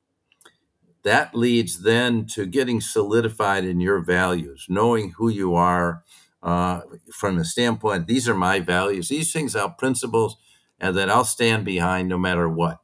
That 1.03 1.35
leads 1.35 1.83
then 1.83 2.27
to 2.29 2.47
getting 2.47 2.81
solidified 2.81 3.65
in 3.65 3.81
your 3.81 4.01
values, 4.01 4.67
knowing 4.69 5.13
who 5.19 5.29
you 5.29 5.55
are 5.55 6.03
uh, 6.43 6.81
from 7.13 7.37
the 7.37 7.45
standpoint, 7.45 8.07
these 8.07 8.29
are 8.29 8.35
my 8.35 8.61
values. 8.61 9.09
These 9.09 9.33
things 9.33 9.55
are 9.57 9.71
principles 9.71 10.37
and 10.81 10.97
that 10.97 11.11
I'll 11.11 11.25
stand 11.25 11.65
behind 11.65 12.09
no 12.09 12.19
matter 12.19 12.49
what. 12.49 12.79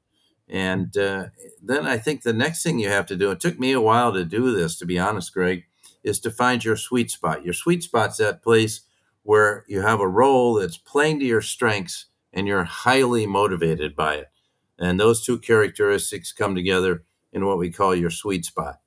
And 0.49 0.97
uh, 0.97 1.26
then 1.62 1.87
I 1.87 1.99
think 1.99 2.23
the 2.23 2.33
next 2.33 2.62
thing 2.62 2.78
you 2.78 2.88
have 2.88 3.07
to 3.07 3.16
do, 3.16 3.31
it 3.31 3.40
took 3.40 3.59
me 3.59 3.73
a 3.73 3.81
while 3.81 4.12
to 4.12 4.25
do 4.25 4.52
this, 4.54 4.76
to 4.78 4.87
be 4.87 4.99
honest, 4.99 5.33
Greg, 5.33 5.64
is 6.02 6.21
to 6.21 6.30
find 6.30 6.64
your 6.64 6.76
sweet 6.76 7.11
spot. 7.11 7.44
Your 7.44 7.54
sweet 7.54 7.82
spot's 7.82 8.16
that 8.18 8.42
place 8.42 8.82
where 9.23 9.64
you 9.68 9.82
have 9.82 10.00
a 10.00 10.09
role 10.09 10.54
that's 10.54 10.76
playing 10.76 11.21
to 11.21 11.26
your 11.26 11.40
strengths 11.40 12.06
and 12.32 12.47
you're 12.47 12.64
highly 12.64 13.26
motivated 13.26 13.94
by 13.94 14.16
it. 14.16 14.30
And 14.78 14.99
those 14.99 15.25
two 15.25 15.38
characteristics 15.38 16.32
come 16.32 16.54
together 16.54 17.04
in 17.32 17.47
what 17.47 17.59
we 17.59 17.71
call 17.71 17.94
your 17.94 18.11
sweet 18.11 18.44
spot. 18.44 18.80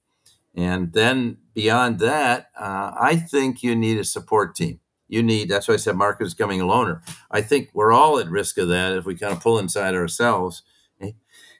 And 0.53 0.93
then 0.93 1.37
beyond 1.53 1.99
that, 1.99 2.49
uh, 2.57 2.91
I 2.99 3.15
think 3.15 3.63
you 3.63 3.75
need 3.75 3.97
a 3.97 4.03
support 4.03 4.55
team. 4.55 4.79
You 5.07 5.21
need, 5.21 5.49
that's 5.49 5.67
why 5.67 5.75
I 5.75 5.77
said 5.77 5.95
Mark 5.95 6.21
is 6.21 6.33
coming 6.33 6.61
a 6.61 6.65
loner. 6.65 7.01
I 7.29 7.41
think 7.41 7.69
we're 7.73 7.93
all 7.93 8.19
at 8.19 8.29
risk 8.29 8.57
of 8.57 8.69
that 8.69 8.93
if 8.93 9.05
we 9.05 9.15
kind 9.15 9.33
of 9.33 9.41
pull 9.41 9.59
inside 9.59 9.93
ourselves 9.93 10.63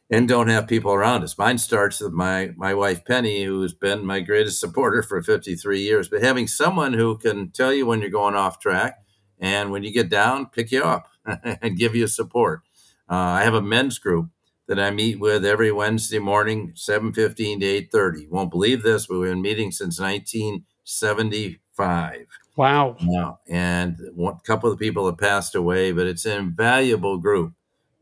and 0.10 0.28
don't 0.28 0.50
have 0.50 0.68
people 0.68 0.94
around 0.94 1.24
us. 1.24 1.38
Mine 1.38 1.58
starts 1.58 2.00
with 2.00 2.14
my 2.14 2.52
my 2.56 2.74
wife 2.74 3.04
Penny, 3.06 3.44
who's 3.44 3.74
been 3.74 4.06
my 4.06 4.20
greatest 4.20 4.60
supporter 4.60 5.02
for 5.02 5.22
53 5.22 5.82
years. 5.82 6.10
But 6.10 6.22
having 6.22 6.48
someone 6.48 6.94
who 6.94 7.18
can 7.18 7.52
tell 7.52 7.74
you 7.74 7.86
when 7.86 8.02
you're 8.02 8.10
going 8.10 8.36
off 8.36 8.60
track, 8.60 9.00
and 9.40 9.72
when 9.72 9.84
you 9.84 9.92
get 9.92 10.10
down, 10.10 10.48
pick 10.48 10.72
you 10.72 10.84
up 10.84 11.08
and 11.44 11.78
give 11.78 11.96
you 11.96 12.08
support. 12.08 12.62
Uh, 13.10 13.16
I 13.16 13.44
have 13.44 13.54
a 13.54 13.62
men's 13.62 14.00
group 14.00 14.30
that 14.68 14.80
I 14.80 14.90
meet 14.92 15.20
with 15.20 15.46
every 15.46 15.72
Wednesday 15.72 16.20
morning, 16.20 16.74
7:15 16.76 17.60
to 17.60 17.66
8:30. 17.66 18.28
Won't 18.30 18.52
believe 18.52 18.84
this, 18.84 19.08
but 19.08 19.20
we've 19.20 19.30
been 19.30 19.42
meeting 19.42 19.72
since 19.72 20.00
1975. 20.00 22.28
Wow. 22.58 22.96
Wow. 23.04 23.40
And 23.50 24.00
a 24.18 24.32
couple 24.46 24.72
of 24.72 24.80
people 24.80 25.06
have 25.08 25.18
passed 25.18 25.56
away, 25.56 25.92
but 25.92 26.08
it's 26.08 26.26
an 26.26 26.40
invaluable 26.40 27.18
group 27.18 27.52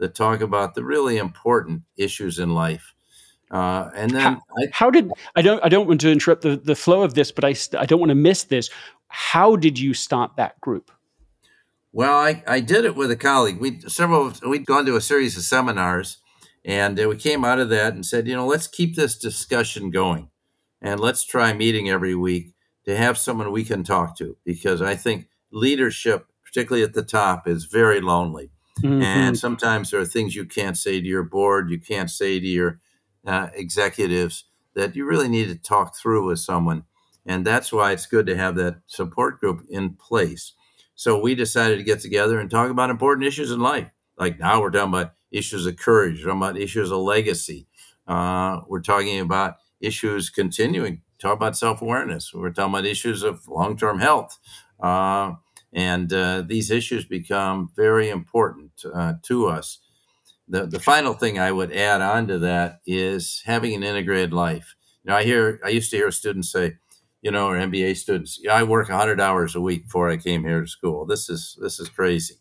that 0.03 0.15
talk 0.15 0.41
about 0.41 0.75
the 0.75 0.83
really 0.83 1.17
important 1.17 1.83
issues 1.95 2.37
in 2.37 2.53
life. 2.53 2.93
Uh, 3.49 3.89
and 3.95 4.11
then 4.11 4.21
how, 4.21 4.41
I, 4.57 4.67
how, 4.71 4.89
did 4.89 5.11
I 5.35 5.41
don't 5.41 5.63
I 5.63 5.69
don't 5.69 5.87
want 5.87 6.01
to 6.01 6.11
interrupt 6.11 6.41
the, 6.41 6.57
the 6.57 6.75
flow 6.75 7.03
of 7.03 7.13
this, 7.13 7.31
but 7.31 7.45
I 7.45 7.55
I 7.77 7.85
don't 7.85 7.99
want 7.99 8.09
to 8.09 8.15
miss 8.15 8.43
this. 8.43 8.69
How 9.07 9.55
did 9.55 9.79
you 9.79 9.93
start 9.93 10.35
that 10.35 10.59
group? 10.59 10.91
Well, 11.91 12.17
I, 12.17 12.43
I 12.47 12.59
did 12.59 12.85
it 12.85 12.95
with 12.95 13.11
a 13.11 13.15
colleague. 13.15 13.59
We 13.61 13.79
several 13.81 14.33
we'd 14.45 14.65
gone 14.65 14.85
to 14.87 14.95
a 14.95 15.01
series 15.01 15.37
of 15.37 15.43
seminars, 15.43 16.17
and 16.65 16.99
uh, 16.99 17.07
we 17.07 17.15
came 17.15 17.45
out 17.45 17.59
of 17.59 17.69
that 17.69 17.93
and 17.93 18.05
said, 18.05 18.27
you 18.27 18.35
know, 18.35 18.47
let's 18.47 18.67
keep 18.67 18.95
this 18.95 19.17
discussion 19.17 19.91
going, 19.91 20.29
and 20.81 20.99
let's 20.99 21.23
try 21.23 21.53
meeting 21.53 21.89
every 21.89 22.15
week 22.15 22.55
to 22.85 22.97
have 22.97 23.17
someone 23.17 23.51
we 23.51 23.63
can 23.63 23.83
talk 23.83 24.17
to 24.17 24.35
because 24.43 24.81
I 24.81 24.95
think 24.95 25.29
leadership, 25.51 26.25
particularly 26.43 26.83
at 26.83 26.93
the 26.93 27.03
top, 27.03 27.47
is 27.47 27.65
very 27.65 28.01
lonely. 28.01 28.49
Mm-hmm. 28.81 29.01
And 29.01 29.37
sometimes 29.37 29.91
there 29.91 29.99
are 29.99 30.05
things 30.05 30.35
you 30.35 30.45
can't 30.45 30.77
say 30.77 30.99
to 30.99 31.07
your 31.07 31.23
board, 31.23 31.69
you 31.69 31.79
can't 31.79 32.09
say 32.09 32.39
to 32.39 32.47
your 32.47 32.79
uh, 33.25 33.49
executives 33.53 34.45
that 34.73 34.95
you 34.95 35.05
really 35.05 35.27
need 35.27 35.47
to 35.49 35.55
talk 35.55 35.95
through 35.95 36.27
with 36.27 36.39
someone. 36.39 36.83
And 37.25 37.45
that's 37.45 37.71
why 37.71 37.91
it's 37.91 38.05
good 38.05 38.25
to 38.25 38.35
have 38.35 38.55
that 38.55 38.81
support 38.87 39.39
group 39.39 39.65
in 39.69 39.93
place. 39.93 40.53
So 40.95 41.19
we 41.19 41.35
decided 41.35 41.77
to 41.77 41.83
get 41.83 41.99
together 41.99 42.39
and 42.39 42.49
talk 42.49 42.69
about 42.69 42.89
important 42.89 43.27
issues 43.27 43.51
in 43.51 43.59
life. 43.59 43.89
Like 44.17 44.39
now 44.39 44.61
we're 44.61 44.71
talking 44.71 44.93
about 44.93 45.13
issues 45.31 45.65
of 45.65 45.77
courage, 45.77 46.19
we're 46.19 46.31
talking 46.31 46.41
about 46.41 46.57
issues 46.57 46.91
of 46.91 46.99
legacy. 46.99 47.67
Uh, 48.07 48.61
we're 48.67 48.81
talking 48.81 49.19
about 49.19 49.55
issues 49.79 50.29
continuing, 50.29 51.01
talk 51.19 51.33
about 51.33 51.57
self 51.57 51.81
awareness. 51.81 52.33
We're 52.33 52.51
talking 52.51 52.73
about 52.73 52.85
issues 52.85 53.23
of 53.23 53.47
long 53.47 53.77
term 53.77 53.99
health. 53.99 54.37
Uh, 54.79 55.33
and 55.71 56.11
uh, 56.13 56.43
these 56.45 56.69
issues 56.69 57.05
become 57.05 57.69
very 57.75 58.09
important 58.09 58.62
uh, 58.93 59.13
to 59.23 59.47
us. 59.47 59.79
The, 60.47 60.65
the 60.65 60.79
final 60.79 61.13
thing 61.13 61.39
I 61.39 61.51
would 61.51 61.71
add 61.71 62.01
on 62.01 62.27
to 62.27 62.39
that 62.39 62.81
is 62.85 63.41
having 63.45 63.73
an 63.73 63.83
integrated 63.83 64.33
life. 64.33 64.75
You 65.03 65.11
know, 65.11 65.17
I 65.17 65.23
hear 65.23 65.59
I 65.63 65.69
used 65.69 65.91
to 65.91 65.97
hear 65.97 66.11
students 66.11 66.51
say, 66.51 66.77
you 67.21 67.31
know, 67.31 67.47
or 67.47 67.57
MBA 67.57 67.95
students, 67.97 68.39
yeah, 68.41 68.53
I 68.53 68.63
work 68.63 68.89
100 68.89 69.19
hours 69.21 69.55
a 69.55 69.61
week 69.61 69.85
before 69.85 70.09
I 70.09 70.17
came 70.17 70.43
here 70.43 70.61
to 70.61 70.67
school. 70.67 71.05
This 71.05 71.29
is 71.29 71.57
this 71.61 71.79
is 71.79 71.89
crazy. 71.89 72.35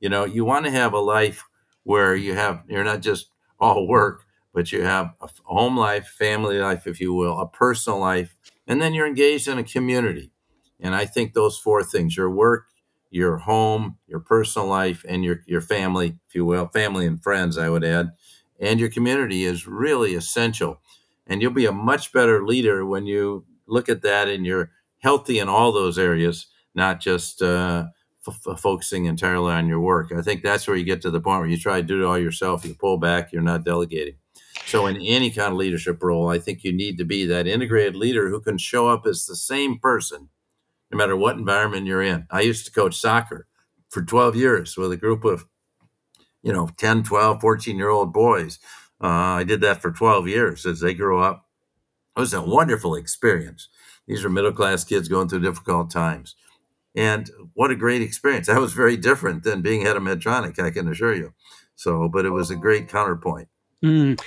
You 0.00 0.08
know, 0.08 0.24
you 0.24 0.44
want 0.44 0.64
to 0.66 0.70
have 0.70 0.92
a 0.92 1.00
life 1.00 1.44
where 1.82 2.14
you 2.14 2.34
have 2.34 2.62
you're 2.68 2.84
not 2.84 3.00
just 3.02 3.30
all 3.58 3.86
work, 3.86 4.24
but 4.54 4.72
you 4.72 4.82
have 4.82 5.12
a 5.20 5.28
home 5.44 5.76
life, 5.76 6.06
family 6.06 6.58
life, 6.58 6.86
if 6.86 7.00
you 7.00 7.12
will, 7.12 7.38
a 7.38 7.48
personal 7.48 7.98
life, 7.98 8.36
and 8.66 8.80
then 8.80 8.94
you're 8.94 9.06
engaged 9.06 9.48
in 9.48 9.58
a 9.58 9.64
community. 9.64 10.32
And 10.80 10.94
I 10.94 11.04
think 11.04 11.34
those 11.34 11.58
four 11.58 11.82
things 11.82 12.16
your 12.16 12.30
work, 12.30 12.66
your 13.10 13.38
home, 13.38 13.98
your 14.06 14.20
personal 14.20 14.68
life, 14.68 15.04
and 15.08 15.24
your, 15.24 15.40
your 15.46 15.60
family, 15.60 16.16
if 16.28 16.34
you 16.34 16.44
will, 16.44 16.68
family 16.68 17.06
and 17.06 17.22
friends, 17.22 17.58
I 17.58 17.68
would 17.68 17.84
add, 17.84 18.10
and 18.58 18.78
your 18.78 18.90
community 18.90 19.44
is 19.44 19.66
really 19.66 20.14
essential. 20.14 20.80
And 21.26 21.42
you'll 21.42 21.52
be 21.52 21.66
a 21.66 21.72
much 21.72 22.12
better 22.12 22.44
leader 22.44 22.84
when 22.84 23.06
you 23.06 23.44
look 23.66 23.88
at 23.88 24.02
that 24.02 24.28
and 24.28 24.44
you're 24.44 24.70
healthy 24.98 25.38
in 25.38 25.48
all 25.48 25.72
those 25.72 25.98
areas, 25.98 26.46
not 26.74 27.00
just 27.00 27.42
uh, 27.42 27.86
f- 28.26 28.40
f- 28.48 28.60
focusing 28.60 29.04
entirely 29.06 29.52
on 29.52 29.66
your 29.66 29.80
work. 29.80 30.12
I 30.12 30.22
think 30.22 30.42
that's 30.42 30.66
where 30.66 30.76
you 30.76 30.84
get 30.84 31.02
to 31.02 31.10
the 31.10 31.20
point 31.20 31.40
where 31.40 31.48
you 31.48 31.58
try 31.58 31.80
to 31.80 31.86
do 31.86 32.02
it 32.02 32.06
all 32.06 32.18
yourself, 32.18 32.64
you 32.64 32.74
pull 32.74 32.98
back, 32.98 33.32
you're 33.32 33.42
not 33.42 33.64
delegating. 33.64 34.16
So, 34.66 34.86
in 34.86 35.00
any 35.00 35.30
kind 35.30 35.52
of 35.52 35.58
leadership 35.58 36.02
role, 36.02 36.28
I 36.28 36.38
think 36.38 36.62
you 36.62 36.72
need 36.72 36.98
to 36.98 37.04
be 37.04 37.24
that 37.26 37.46
integrated 37.46 37.96
leader 37.96 38.28
who 38.28 38.40
can 38.40 38.58
show 38.58 38.88
up 38.88 39.06
as 39.06 39.26
the 39.26 39.36
same 39.36 39.78
person 39.78 40.28
no 40.90 40.98
matter 40.98 41.16
what 41.16 41.36
environment 41.36 41.86
you're 41.86 42.02
in. 42.02 42.26
I 42.30 42.40
used 42.40 42.64
to 42.66 42.72
coach 42.72 42.96
soccer 42.96 43.46
for 43.88 44.02
12 44.02 44.36
years 44.36 44.76
with 44.76 44.92
a 44.92 44.96
group 44.96 45.24
of 45.24 45.46
you 46.42 46.52
know 46.52 46.68
10 46.76 47.02
12 47.02 47.40
14 47.40 47.76
year 47.76 47.90
old 47.90 48.12
boys. 48.12 48.58
Uh, 49.02 49.38
i 49.38 49.44
did 49.44 49.60
that 49.62 49.80
for 49.80 49.90
12 49.90 50.28
years 50.28 50.66
as 50.66 50.80
they 50.80 50.94
grew 50.94 51.20
up. 51.20 51.46
It 52.16 52.20
was 52.20 52.34
a 52.34 52.42
wonderful 52.42 52.94
experience. 52.94 53.68
These 54.06 54.24
are 54.24 54.28
middle 54.28 54.52
class 54.52 54.84
kids 54.84 55.08
going 55.08 55.28
through 55.28 55.40
difficult 55.40 55.90
times. 55.90 56.34
And 56.96 57.30
what 57.54 57.70
a 57.70 57.76
great 57.76 58.02
experience. 58.02 58.48
That 58.48 58.60
was 58.60 58.72
very 58.72 58.96
different 58.96 59.44
than 59.44 59.62
being 59.62 59.82
head 59.82 59.96
of 59.96 60.02
medtronic 60.02 60.58
i 60.58 60.70
can 60.70 60.88
assure 60.88 61.14
you. 61.14 61.32
So 61.76 62.08
but 62.08 62.24
it 62.24 62.30
was 62.30 62.50
a 62.50 62.56
great 62.56 62.88
counterpoint. 62.88 63.48
Mm. 63.82 64.20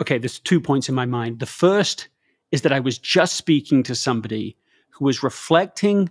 okay 0.00 0.18
there's 0.18 0.38
two 0.38 0.60
points 0.60 0.88
in 0.88 0.94
my 0.94 1.06
mind. 1.06 1.38
The 1.38 1.46
first 1.46 2.08
is 2.50 2.62
that 2.62 2.72
i 2.72 2.80
was 2.80 2.98
just 2.98 3.34
speaking 3.34 3.82
to 3.82 3.94
somebody 3.94 4.56
who 4.98 5.04
was 5.04 5.22
reflecting 5.22 6.10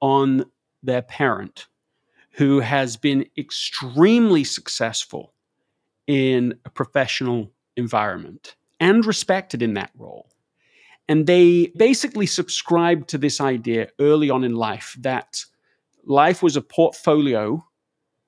on 0.00 0.44
their 0.82 1.02
parent 1.02 1.66
who 2.38 2.60
has 2.60 2.96
been 2.96 3.26
extremely 3.36 4.44
successful 4.44 5.34
in 6.06 6.56
a 6.64 6.70
professional 6.70 7.50
environment 7.76 8.54
and 8.78 9.04
respected 9.04 9.60
in 9.60 9.74
that 9.74 9.90
role. 9.98 10.30
And 11.08 11.26
they 11.26 11.72
basically 11.76 12.26
subscribed 12.26 13.08
to 13.08 13.18
this 13.18 13.40
idea 13.40 13.88
early 13.98 14.30
on 14.30 14.44
in 14.44 14.54
life 14.54 14.94
that 15.00 15.44
life 16.04 16.40
was 16.40 16.56
a 16.56 16.60
portfolio 16.60 17.66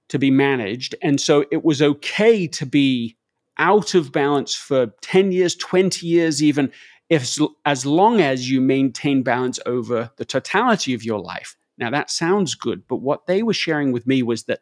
to 0.08 0.18
be 0.18 0.30
managed. 0.30 0.96
And 1.02 1.20
so 1.20 1.44
it 1.52 1.64
was 1.64 1.80
okay 1.80 2.48
to 2.48 2.66
be 2.66 3.16
out 3.58 3.94
of 3.94 4.10
balance 4.10 4.56
for 4.56 4.86
10 5.02 5.30
years, 5.30 5.54
20 5.54 6.04
years, 6.04 6.42
even 6.42 6.72
if, 7.10 7.38
as 7.66 7.84
long 7.84 8.20
as 8.20 8.48
you 8.48 8.60
maintain 8.60 9.22
balance 9.22 9.58
over 9.66 10.10
the 10.16 10.24
totality 10.24 10.94
of 10.94 11.04
your 11.04 11.18
life. 11.18 11.56
Now, 11.76 11.90
that 11.90 12.10
sounds 12.10 12.54
good, 12.54 12.86
but 12.88 12.98
what 12.98 13.26
they 13.26 13.42
were 13.42 13.52
sharing 13.52 13.90
with 13.90 14.06
me 14.06 14.22
was 14.22 14.44
that 14.44 14.60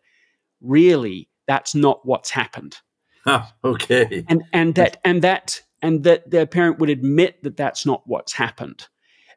really 0.61 1.29
that's 1.47 1.75
not 1.75 2.05
what's 2.07 2.31
happened. 2.31 2.79
okay. 3.65 4.25
And 4.29 4.43
and 4.53 4.75
that 4.77 4.99
and 5.05 5.23
that 5.23 5.63
and 5.83 6.05
that 6.05 6.31
their 6.31 6.47
parent 6.47 6.79
would 6.79 6.91
admit 6.91 7.43
that 7.43 7.57
that's 7.57 7.85
not 7.85 8.03
what's 8.07 8.33
happened. 8.33 8.89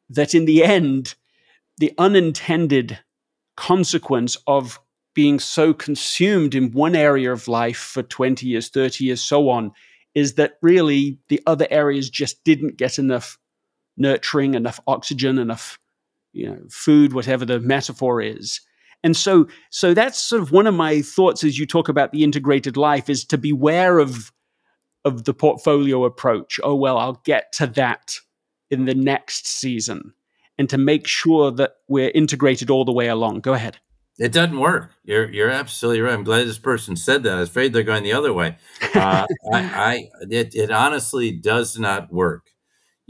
That 0.10 0.34
in 0.34 0.46
the 0.46 0.64
end, 0.64 1.16
the 1.78 1.94
unintended 1.98 3.00
consequence 3.58 4.38
of 4.48 4.80
being 5.14 5.40
so 5.40 5.74
consumed 5.74 6.56
in 6.56 6.72
one 6.72 6.96
area 6.96 7.34
of 7.34 7.48
life 7.48 7.78
for 7.78 8.02
20 8.02 8.46
years, 8.48 8.70
30 8.70 9.06
years, 9.06 9.22
so 9.22 9.50
on, 9.50 9.72
is 10.14 10.36
that 10.36 10.58
really 10.62 11.20
the 11.30 11.42
other 11.46 11.68
areas 11.70 12.10
just 12.10 12.44
didn't 12.44 12.78
get 12.78 13.00
enough 13.00 13.38
nurturing, 13.98 14.54
enough 14.56 14.80
oxygen, 14.88 15.38
enough 15.38 15.80
you 16.34 16.48
know, 16.48 16.60
food, 16.70 17.14
whatever 17.14 17.46
the 17.46 17.60
metaphor 17.60 18.22
is. 18.22 18.62
And 19.04 19.18
so, 19.18 19.48
so 19.70 19.94
that's 19.94 20.20
sort 20.20 20.42
of 20.42 20.52
one 20.52 20.68
of 20.68 20.76
my 20.76 21.02
thoughts 21.02 21.44
as 21.44 21.58
you 21.58 21.66
talk 21.66 21.90
about 21.90 22.12
the 22.12 22.24
integrated 22.24 22.78
life 22.78 23.10
is 23.10 23.26
to 23.26 23.38
beware 23.38 24.00
of 24.00 24.32
of 25.04 25.24
the 25.24 25.34
portfolio 25.34 26.06
approach. 26.06 26.60
Oh 26.64 26.76
well, 26.76 26.98
I'll 26.98 27.22
get 27.26 27.52
to 27.54 27.68
that 27.68 28.18
in 28.70 28.86
the 28.86 28.94
next 28.94 29.48
season, 29.48 30.14
and 30.60 30.70
to 30.70 30.78
make 30.78 31.08
sure 31.08 31.52
that 31.52 31.78
we're 31.88 32.12
integrated 32.12 32.70
all 32.70 32.86
the 32.86 32.92
way 32.92 33.08
along. 33.08 33.42
Go 33.42 33.54
ahead. 33.54 33.80
It 34.20 34.32
doesn't 34.32 34.60
work. 34.60 34.92
You're 35.04 35.32
you're 35.32 35.50
absolutely 35.50 36.02
right. 36.02 36.14
I'm 36.14 36.24
glad 36.24 36.48
this 36.48 36.60
person 36.60 36.96
said 36.96 37.24
that. 37.24 37.34
I 37.34 37.40
was 37.40 37.50
afraid 37.50 37.74
they're 37.74 37.84
going 37.84 38.04
the 38.04 38.14
other 38.14 38.34
way. 38.34 38.58
Uh, 38.94 39.26
I, 39.54 39.60
I 39.62 40.10
it, 40.30 40.54
it 40.54 40.72
honestly 40.72 41.32
does 41.32 41.80
not 41.80 42.12
work 42.12 42.52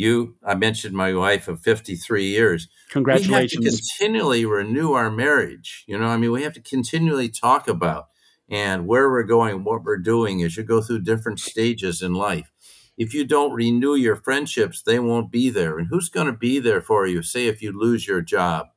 you 0.01 0.36
i 0.43 0.55
mentioned 0.55 0.96
my 0.96 1.13
wife 1.13 1.48
of 1.48 1.62
53 1.62 2.25
years 2.25 2.67
congratulations 2.89 3.60
we 3.60 3.65
have 3.65 3.74
to 3.75 3.81
continually 3.81 4.46
renew 4.46 4.93
our 4.93 5.12
marriage 5.12 5.84
you 5.88 5.98
know 5.98 6.08
i 6.08 6.17
mean 6.17 6.31
we 6.31 6.43
have 6.43 6.53
to 6.53 6.62
continually 6.62 7.29
talk 7.29 7.67
about 7.67 8.08
and 8.50 8.88
where 8.88 9.10
we're 9.10 9.24
going 9.24 9.63
what 9.63 9.84
we're 9.84 9.98
doing 9.98 10.41
as 10.41 10.58
you 10.58 10.63
go 10.63 10.81
through 10.81 11.00
different 11.00 11.39
stages 11.39 12.01
in 12.01 12.13
life 12.13 12.51
if 12.98 13.13
you 13.13 13.24
don't 13.25 13.53
renew 13.53 13.96
your 13.96 14.15
friendships 14.15 14.81
they 14.81 14.98
won't 14.98 15.31
be 15.31 15.50
there 15.50 15.77
and 15.77 15.88
who's 15.89 16.10
going 16.10 16.28
to 16.28 16.34
be 16.34 16.58
there 16.60 16.82
for 16.82 17.06
you 17.06 17.21
say 17.21 17.47
if 17.47 17.62
you 17.62 17.71
lose 17.71 18.08
your 18.08 18.21
job 18.21 18.67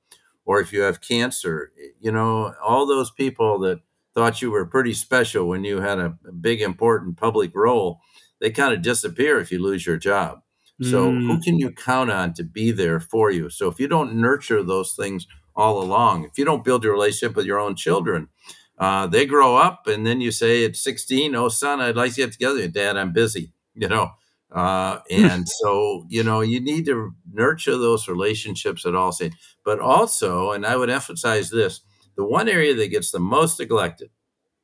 or 0.45 0.61
if 0.61 0.73
you 0.73 0.83
have 0.83 1.01
cancer 1.01 1.73
you 2.01 2.13
know 2.13 2.55
all 2.63 2.87
those 2.87 3.11
people 3.11 3.59
that 3.59 3.81
thought 4.15 4.41
you 4.41 4.51
were 4.51 4.65
pretty 4.65 4.95
special 4.95 5.49
when 5.49 5.65
you 5.65 5.81
had 5.81 5.99
a, 5.99 6.17
a 6.27 6.33
big 6.33 6.61
important 6.61 7.17
public 7.17 7.51
role 7.55 8.01
they 8.41 8.51
kind 8.51 8.75
of 8.75 8.83
disappear 8.83 9.41
if 9.41 9.51
you 9.51 9.63
lose 9.63 9.87
your 9.87 9.97
job 9.97 10.41
so 10.83 11.11
mm. 11.11 11.27
who 11.27 11.41
can 11.41 11.59
you 11.59 11.71
count 11.71 12.11
on 12.11 12.35
to 12.35 12.43
be 12.43 12.73
there 12.73 12.99
for 12.99 13.31
you? 13.31 13.49
So 13.49 13.69
if 13.69 13.79
you 13.79 13.87
don't 13.87 14.17
nurture 14.17 14.63
those 14.63 14.95
things 14.95 15.27
all 15.55 15.81
along, 15.81 16.25
if 16.25 16.37
you 16.37 16.45
don't 16.45 16.65
build 16.65 16.83
your 16.83 16.93
relationship 16.93 17.37
with 17.37 17.47
your 17.47 17.61
own 17.61 17.77
children, 17.77 18.29
uh, 18.77 19.07
they 19.07 19.25
grow 19.25 19.57
up 19.57 19.87
and 19.87 20.05
then 20.05 20.21
you 20.21 20.33
say 20.33 20.65
at 20.65 20.75
16, 20.75 21.35
oh 21.37 21.49
son, 21.49 21.81
I'd 21.81 21.95
like 21.95 22.15
to 22.15 22.23
get 22.23 22.33
together. 22.33 22.67
Dad, 22.67 22.97
I'm 22.97 23.13
busy, 23.13 23.53
you 23.75 23.89
know. 23.89 24.11
Uh, 24.55 25.01
and 25.11 25.49
so, 25.49 26.07
you 26.09 26.23
know, 26.23 26.41
you 26.41 26.61
need 26.61 26.87
to 26.87 27.13
nurture 27.33 27.77
those 27.77 28.09
relationships 28.09 28.87
at 28.87 28.95
all 28.95 29.13
stages. 29.13 29.37
But 29.65 29.81
also, 29.81 30.53
and 30.53 30.65
I 30.65 30.77
would 30.77 30.91
emphasize 30.91 31.51
this, 31.51 31.81
the 32.17 32.25
one 32.25 32.49
area 32.49 32.75
that 32.75 32.89
gets 32.89 33.11
the 33.11 33.21
most 33.21 33.59
neglected 33.59 34.11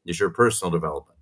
is 0.07 0.21
your 0.21 0.31
personal 0.31 0.71
development. 0.71 1.19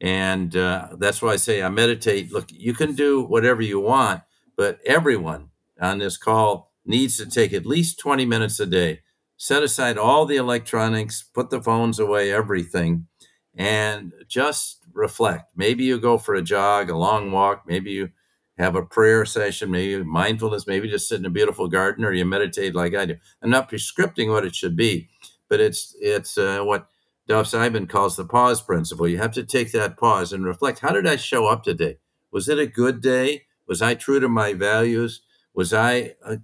And 0.00 0.56
uh, 0.56 0.88
that's 0.98 1.22
why 1.22 1.32
I 1.32 1.36
say 1.36 1.62
I 1.62 1.68
meditate. 1.68 2.32
Look, 2.32 2.46
you 2.50 2.74
can 2.74 2.94
do 2.94 3.22
whatever 3.22 3.62
you 3.62 3.80
want, 3.80 4.22
but 4.56 4.80
everyone 4.86 5.50
on 5.80 5.98
this 5.98 6.16
call 6.16 6.72
needs 6.86 7.16
to 7.18 7.26
take 7.26 7.52
at 7.52 7.66
least 7.66 7.98
20 7.98 8.24
minutes 8.26 8.60
a 8.60 8.66
day. 8.66 9.00
Set 9.36 9.62
aside 9.62 9.98
all 9.98 10.26
the 10.26 10.36
electronics, 10.36 11.22
put 11.22 11.50
the 11.50 11.62
phones 11.62 11.98
away, 11.98 12.32
everything, 12.32 13.06
and 13.54 14.12
just 14.28 14.79
reflect. 14.92 15.50
Maybe 15.56 15.84
you 15.84 15.98
go 15.98 16.18
for 16.18 16.34
a 16.34 16.42
jog, 16.42 16.90
a 16.90 16.96
long 16.96 17.32
walk, 17.32 17.64
maybe 17.66 17.92
you 17.92 18.10
have 18.58 18.76
a 18.76 18.82
prayer 18.82 19.24
session, 19.24 19.70
maybe 19.70 20.02
mindfulness, 20.04 20.66
maybe 20.66 20.88
just 20.88 21.08
sit 21.08 21.20
in 21.20 21.26
a 21.26 21.30
beautiful 21.30 21.68
garden 21.68 22.04
or 22.04 22.12
you 22.12 22.24
meditate 22.24 22.74
like 22.74 22.94
I 22.94 23.06
do. 23.06 23.16
I'm 23.42 23.50
not 23.50 23.70
prescripting 23.70 24.30
what 24.30 24.44
it 24.44 24.54
should 24.54 24.76
be, 24.76 25.08
but 25.48 25.60
it's 25.60 25.96
it's 26.00 26.36
uh, 26.36 26.60
what 26.62 26.88
Dov 27.26 27.46
Seidman 27.46 27.88
calls 27.88 28.16
the 28.16 28.24
pause 28.24 28.60
principle. 28.60 29.08
You 29.08 29.18
have 29.18 29.32
to 29.32 29.44
take 29.44 29.72
that 29.72 29.96
pause 29.96 30.32
and 30.32 30.44
reflect. 30.44 30.80
How 30.80 30.92
did 30.92 31.06
I 31.06 31.16
show 31.16 31.46
up 31.46 31.62
today? 31.64 31.98
Was 32.30 32.48
it 32.48 32.58
a 32.58 32.66
good 32.66 33.00
day? 33.00 33.44
Was 33.66 33.82
I 33.82 33.94
true 33.94 34.20
to 34.20 34.28
my 34.28 34.52
values? 34.52 35.22
Was 35.54 35.72
I 35.72 36.14
uh, 36.24 36.36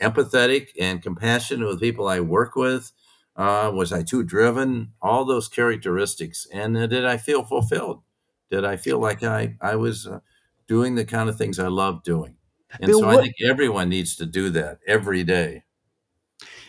empathetic 0.00 0.68
and 0.78 1.02
compassionate 1.02 1.68
with 1.68 1.80
people 1.80 2.08
I 2.08 2.20
work 2.20 2.56
with? 2.56 2.92
Uh, 3.40 3.70
was 3.70 3.90
I 3.90 4.02
too 4.02 4.22
driven? 4.22 4.92
All 5.00 5.24
those 5.24 5.48
characteristics. 5.48 6.46
And 6.52 6.76
uh, 6.76 6.86
did 6.86 7.06
I 7.06 7.16
feel 7.16 7.42
fulfilled? 7.42 8.02
Did 8.50 8.66
I 8.66 8.76
feel 8.76 8.98
like 8.98 9.22
I, 9.22 9.56
I 9.62 9.76
was 9.76 10.06
uh, 10.06 10.20
doing 10.68 10.94
the 10.94 11.06
kind 11.06 11.26
of 11.30 11.38
things 11.38 11.58
I 11.58 11.68
love 11.68 12.02
doing? 12.02 12.36
And 12.78 12.88
Bill, 12.88 13.00
so 13.00 13.08
I 13.08 13.14
what, 13.14 13.22
think 13.22 13.36
everyone 13.42 13.88
needs 13.88 14.14
to 14.16 14.26
do 14.26 14.50
that 14.50 14.80
every 14.86 15.24
day. 15.24 15.64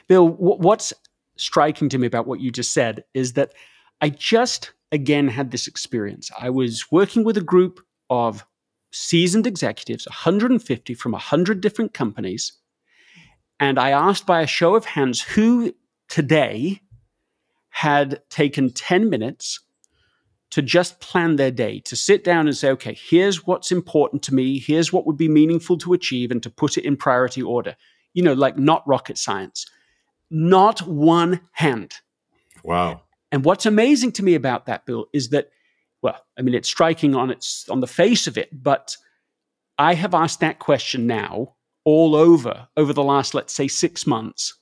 Bill, 0.08 0.30
what's 0.30 0.94
striking 1.36 1.90
to 1.90 1.98
me 1.98 2.08
about 2.08 2.26
what 2.26 2.40
you 2.40 2.52
just 2.52 2.72
said 2.72 3.04
is 3.14 3.34
that 3.34 3.52
I 4.00 4.08
just 4.08 4.72
again 4.94 5.28
had 5.28 5.52
this 5.52 5.68
experience. 5.68 6.32
I 6.40 6.52
was 6.52 6.90
working 6.90 7.26
with 7.26 7.36
a 7.36 7.42
group 7.42 7.82
of 8.10 8.46
seasoned 8.94 9.46
executives, 9.46 10.08
150 10.08 10.94
from 10.94 11.12
100 11.12 11.60
different 11.60 11.94
companies. 11.94 12.54
And 13.60 13.78
I 13.78 13.90
asked 13.90 14.26
by 14.26 14.42
a 14.42 14.48
show 14.48 14.76
of 14.76 14.86
hands 14.86 15.22
who 15.22 15.74
today 16.12 16.82
had 17.70 18.22
taken 18.30 18.70
10 18.72 19.10
minutes 19.10 19.62
to 20.52 20.62
just 20.62 21.00
plan 21.00 21.38
their 21.38 21.50
day, 21.50 21.80
to 21.80 21.96
sit 21.96 22.24
down 22.24 22.46
and 22.46 22.56
say, 22.56 22.70
okay, 22.70 22.94
here's 22.94 23.48
what's 23.48 23.72
important 23.72 24.22
to 24.22 24.36
me, 24.36 24.60
here's 24.60 24.94
what 24.94 25.08
would 25.08 25.18
be 25.18 25.30
meaningful 25.30 25.78
to 25.80 25.94
achieve, 25.94 26.30
and 26.30 26.44
to 26.44 26.50
put 26.50 26.78
it 26.78 26.86
in 26.86 26.96
priority 26.96 27.42
order. 27.42 27.76
You 28.14 28.22
know, 28.22 28.34
like 28.34 28.58
not 28.58 28.88
rocket 28.88 29.18
science 29.18 29.66
not 30.32 30.82
one 30.88 31.42
hand. 31.52 31.96
Wow. 32.64 33.02
And 33.32 33.46
what's 33.46 33.66
amazing 33.66 34.14
to 34.14 34.24
me 34.24 34.34
about 34.34 34.66
that, 34.66 34.86
Bill, 34.86 35.06
is 35.14 35.30
that, 35.30 35.52
well, 36.02 36.18
I 36.38 36.42
mean, 36.42 36.56
it's 36.56 36.70
striking 36.70 37.14
on 37.14 37.30
its 37.30 37.70
on 37.70 37.82
the 37.82 37.88
face 37.88 38.26
of 38.26 38.38
it, 38.38 38.50
but 38.52 38.96
I 39.78 39.94
have 39.94 40.16
asked 40.16 40.40
that 40.40 40.60
question 40.60 41.06
now 41.06 41.56
all 41.84 42.16
over 42.16 42.68
over 42.78 42.94
the 42.94 43.04
last, 43.04 43.34
let's 43.34 43.54
say, 43.54 43.68
six 43.68 44.08
months, 44.08 44.56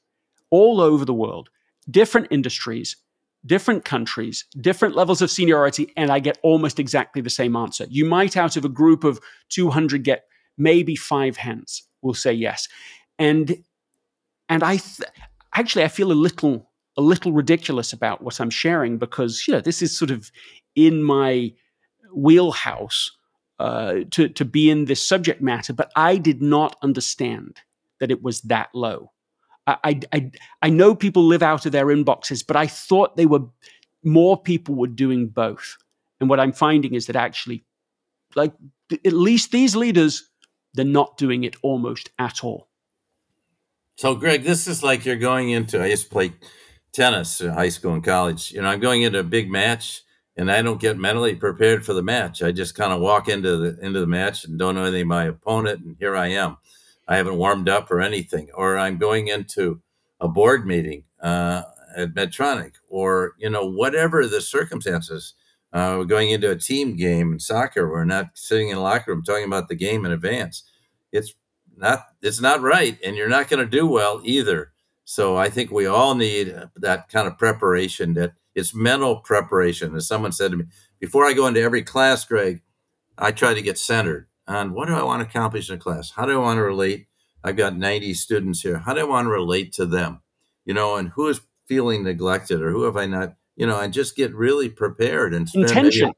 all 0.51 0.81
over 0.81 1.05
the 1.05 1.13
world, 1.13 1.49
different 1.89 2.27
industries, 2.31 2.97
different 3.45 3.85
countries, 3.85 4.45
different 4.59 4.95
levels 4.95 5.21
of 5.21 5.31
seniority, 5.31 5.91
and 5.95 6.12
I 6.12 6.19
get 6.19 6.39
almost 6.43 6.79
exactly 6.79 7.21
the 7.21 7.29
same 7.29 7.55
answer. 7.55 7.85
You 7.89 8.05
might, 8.05 8.35
out 8.35 8.57
of 8.57 8.65
a 8.65 8.69
group 8.69 9.03
of 9.03 9.19
200, 9.49 10.03
get 10.03 10.25
maybe 10.57 10.95
five 10.95 11.38
hands 11.38 11.83
will 12.01 12.13
say 12.13 12.33
yes. 12.33 12.67
And 13.17 13.63
and 14.47 14.63
I 14.63 14.77
th- 14.77 15.09
actually 15.53 15.83
I 15.83 15.88
feel 15.88 16.12
a 16.12 16.13
little 16.13 16.69
a 16.97 17.01
little 17.01 17.31
ridiculous 17.31 17.93
about 17.93 18.21
what 18.21 18.39
I'm 18.41 18.49
sharing 18.49 18.97
because 18.97 19.47
you 19.47 19.53
know 19.53 19.62
this 19.62 19.81
is 19.81 19.97
sort 19.97 20.12
of 20.12 20.31
in 20.75 21.03
my 21.03 21.53
wheelhouse 22.13 23.12
uh, 23.59 23.99
to 24.12 24.29
to 24.29 24.45
be 24.45 24.69
in 24.69 24.85
this 24.85 25.05
subject 25.05 25.41
matter, 25.41 25.73
but 25.73 25.91
I 25.95 26.17
did 26.17 26.41
not 26.41 26.75
understand 26.81 27.57
that 27.99 28.12
it 28.12 28.23
was 28.23 28.41
that 28.41 28.69
low. 28.73 29.12
I, 29.84 29.99
I, 30.13 30.32
I 30.62 30.69
know 30.69 30.95
people 30.95 31.23
live 31.23 31.43
out 31.43 31.65
of 31.65 31.71
their 31.71 31.88
inboxes, 31.88 32.45
but 32.45 32.55
I 32.55 32.67
thought 32.67 33.17
they 33.17 33.25
were 33.25 33.41
more 34.03 34.41
people 34.41 34.75
were 34.75 34.88
doing 34.88 35.27
both. 35.27 35.77
And 36.19 36.29
what 36.29 36.39
I'm 36.39 36.51
finding 36.51 36.93
is 36.93 37.08
that 37.08 37.15
actually, 37.15 37.65
like, 38.36 38.53
at 39.05 39.13
least 39.13 39.51
these 39.51 39.75
leaders, 39.75 40.29
they're 40.73 40.86
not 40.86 41.17
doing 41.17 41.43
it 41.43 41.55
almost 41.62 42.10
at 42.19 42.43
all. 42.43 42.67
So, 43.97 44.15
Greg, 44.15 44.43
this 44.43 44.67
is 44.67 44.82
like 44.82 45.05
you're 45.05 45.17
going 45.17 45.49
into, 45.49 45.82
I 45.82 45.88
used 45.88 46.05
to 46.05 46.10
play 46.10 46.34
tennis 46.93 47.41
in 47.41 47.49
high 47.49 47.69
school 47.69 47.93
and 47.93 48.03
college. 48.03 48.51
You 48.51 48.62
know, 48.62 48.69
I'm 48.69 48.79
going 48.79 49.01
into 49.01 49.19
a 49.19 49.23
big 49.23 49.49
match 49.49 50.03
and 50.39 50.49
I 50.49 50.62
don't 50.62 50.79
get 50.79 50.97
mentally 50.97 51.36
prepared 51.36 51.86
for 51.86 51.93
the 51.93 52.01
match. 52.01 52.41
I 52.41 52.53
just 52.53 52.73
kind 52.73 52.93
of 52.93 53.01
walk 53.01 53.27
into 53.27 53.58
the 53.58 53.86
into 53.86 53.99
the 53.99 54.08
match 54.08 54.45
and 54.45 54.58
don't 54.58 54.75
know 54.75 54.84
anything 54.84 55.01
about 55.01 55.15
my 55.15 55.25
opponent, 55.25 55.84
and 55.84 55.97
here 55.99 56.15
I 56.15 56.27
am. 56.27 56.55
I 57.10 57.17
haven't 57.17 57.38
warmed 57.38 57.67
up 57.67 57.89
or 57.89 58.02
anything, 58.02 58.50
or 58.54 58.78
I'm 58.78 59.00
going 59.00 59.28
into 59.30 59.82
a 60.22 60.28
board 60.28 60.67
meeting 60.67 61.06
uh, 61.22 61.63
at 61.98 62.13
Medtronic, 62.13 62.74
or 62.88 63.34
you 63.39 63.50
know 63.50 63.65
whatever 63.65 64.28
the 64.28 64.39
circumstances. 64.39 65.34
Uh, 65.74 65.95
we're 65.98 66.06
going 66.06 66.30
into 66.30 66.50
a 66.52 66.56
team 66.56 66.95
game 66.95 67.34
in 67.34 67.39
soccer. 67.39 67.89
We're 67.89 68.06
not 68.06 68.30
sitting 68.36 68.69
in 68.69 68.78
a 68.78 68.82
locker 68.82 69.12
room 69.12 69.24
talking 69.24 69.45
about 69.45 69.69
the 69.69 69.76
game 69.76 70.06
in 70.06 70.12
advance. 70.12 70.63
It's 71.12 71.34
not. 71.76 72.06
It's 72.22 72.41
not 72.41 72.62
right, 72.62 72.98
and 73.04 73.15
you're 73.15 73.28
not 73.28 73.50
going 73.50 73.63
to 73.67 73.78
do 73.78 73.88
well 73.88 74.22
either. 74.24 74.72
So 75.04 75.36
I 75.36 75.50
think 75.50 75.72
we 75.72 75.88
all 75.88 76.13
need 76.13 76.56
that 76.76 77.10
kind 77.10 77.28
of 77.28 77.39
preparation 77.39 78.13
that 78.13 78.34
it's 78.54 78.76
mental 78.76 79.17
preparation. 79.17 79.95
As 79.95 80.08
someone 80.08 80.32
said 80.32 80.52
to 80.52 80.58
me, 80.58 80.65
before 81.00 81.26
I 81.26 81.34
go 81.34 81.48
into 81.48 81.62
every 81.62 81.82
class, 81.82 82.24
Greg, 82.24 82.62
I 83.17 83.32
try 83.32 83.56
to 83.56 83.63
get 83.63 83.80
centered 83.80 84.29
on 84.49 84.73
what 84.73 84.88
do 84.88 84.95
I 84.95 85.03
want 85.03 85.21
to 85.21 85.29
accomplish 85.29 85.69
in 85.69 85.75
a 85.75 85.79
class? 85.79 86.12
How 86.12 86.25
do 86.25 86.33
I 86.33 86.38
want 86.38 86.57
to 86.57 86.63
relate? 86.63 87.07
I've 87.43 87.55
got 87.55 87.77
90 87.77 88.13
students 88.15 88.62
here. 88.62 88.79
How 88.79 88.93
do 88.93 89.01
I 89.01 89.03
want 89.03 89.27
to 89.27 89.29
relate 89.29 89.71
to 89.73 89.85
them? 89.85 90.21
You 90.65 90.73
know, 90.73 90.95
and 90.97 91.09
who 91.09 91.27
is 91.27 91.39
feeling 91.67 92.03
neglected 92.03 92.62
or 92.62 92.71
who 92.71 92.83
have 92.83 92.97
I 92.97 93.05
not, 93.05 93.35
you 93.55 93.65
know, 93.65 93.79
and 93.79 93.93
just 93.93 94.15
get 94.15 94.33
really 94.33 94.67
prepared 94.67 95.33
and 95.33 95.47
intention 95.53 96.12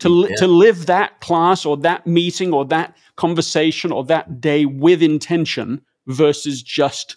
to, 0.00 0.26
yeah. 0.28 0.36
to 0.36 0.46
live 0.46 0.86
that 0.86 1.20
class 1.20 1.64
or 1.64 1.76
that 1.78 2.06
meeting 2.06 2.52
or 2.52 2.64
that 2.66 2.96
conversation 3.16 3.92
or 3.92 4.04
that 4.04 4.40
day 4.40 4.64
with 4.66 5.02
intention 5.02 5.82
versus 6.06 6.62
just 6.62 7.16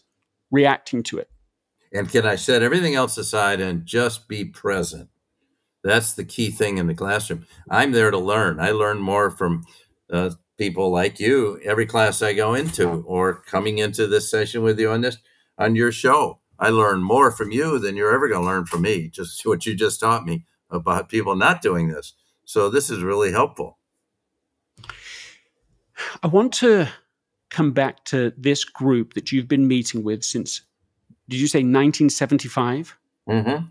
reacting 0.51 1.01
to 1.03 1.17
it. 1.17 1.29
And 1.93 2.09
can 2.09 2.25
I 2.25 2.35
set 2.35 2.61
everything 2.61 2.95
else 2.95 3.17
aside 3.17 3.61
and 3.61 3.85
just 3.85 4.27
be 4.27 4.45
present? 4.45 5.09
That's 5.83 6.13
the 6.13 6.25
key 6.25 6.51
thing 6.51 6.77
in 6.77 6.87
the 6.87 6.93
classroom. 6.93 7.47
I'm 7.69 7.93
there 7.93 8.11
to 8.11 8.17
learn. 8.17 8.59
I 8.59 8.71
learn 8.71 8.99
more 8.99 9.31
from 9.31 9.65
uh, 10.11 10.31
people 10.57 10.91
like 10.91 11.19
you 11.19 11.59
every 11.63 11.85
class 11.85 12.21
I 12.21 12.33
go 12.33 12.53
into, 12.53 13.03
or 13.05 13.35
coming 13.41 13.77
into 13.77 14.07
this 14.07 14.29
session 14.29 14.63
with 14.63 14.79
you 14.79 14.91
on 14.91 15.01
this 15.01 15.17
on 15.57 15.75
your 15.75 15.91
show. 15.91 16.39
I 16.59 16.69
learn 16.69 17.03
more 17.03 17.31
from 17.31 17.51
you 17.51 17.77
than 17.77 17.95
you're 17.95 18.13
ever 18.13 18.27
going 18.27 18.41
to 18.41 18.47
learn 18.47 18.65
from 18.65 18.81
me. 18.81 19.09
Just 19.09 19.41
what 19.45 19.65
you 19.65 19.75
just 19.75 19.99
taught 19.99 20.25
me 20.25 20.45
about 20.69 21.09
people 21.09 21.35
not 21.35 21.61
doing 21.61 21.89
this. 21.89 22.13
So 22.45 22.69
this 22.69 22.89
is 22.89 23.01
really 23.01 23.31
helpful. 23.31 23.77
I 26.21 26.27
want 26.27 26.53
to 26.55 26.87
come 27.49 27.71
back 27.71 28.03
to 28.05 28.33
this 28.37 28.63
group 28.63 29.13
that 29.13 29.31
you've 29.31 29.47
been 29.47 29.67
meeting 29.67 30.03
with 30.03 30.23
since 30.23 30.61
did 31.29 31.39
you 31.39 31.47
say 31.47 31.59
1975? 31.59 32.97
Mm-hmm. 33.29 33.65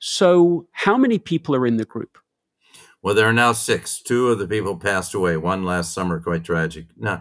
So, 0.00 0.68
how 0.72 0.96
many 0.96 1.18
people 1.18 1.54
are 1.54 1.66
in 1.66 1.76
the 1.76 1.84
group? 1.84 2.18
Well, 3.02 3.14
there 3.14 3.28
are 3.28 3.32
now 3.32 3.52
six. 3.52 4.02
Two 4.02 4.28
of 4.28 4.38
the 4.38 4.48
people 4.48 4.76
passed 4.76 5.14
away. 5.14 5.36
One 5.36 5.64
last 5.64 5.94
summer, 5.94 6.20
quite 6.20 6.44
tragic. 6.44 6.86
No, 6.96 7.20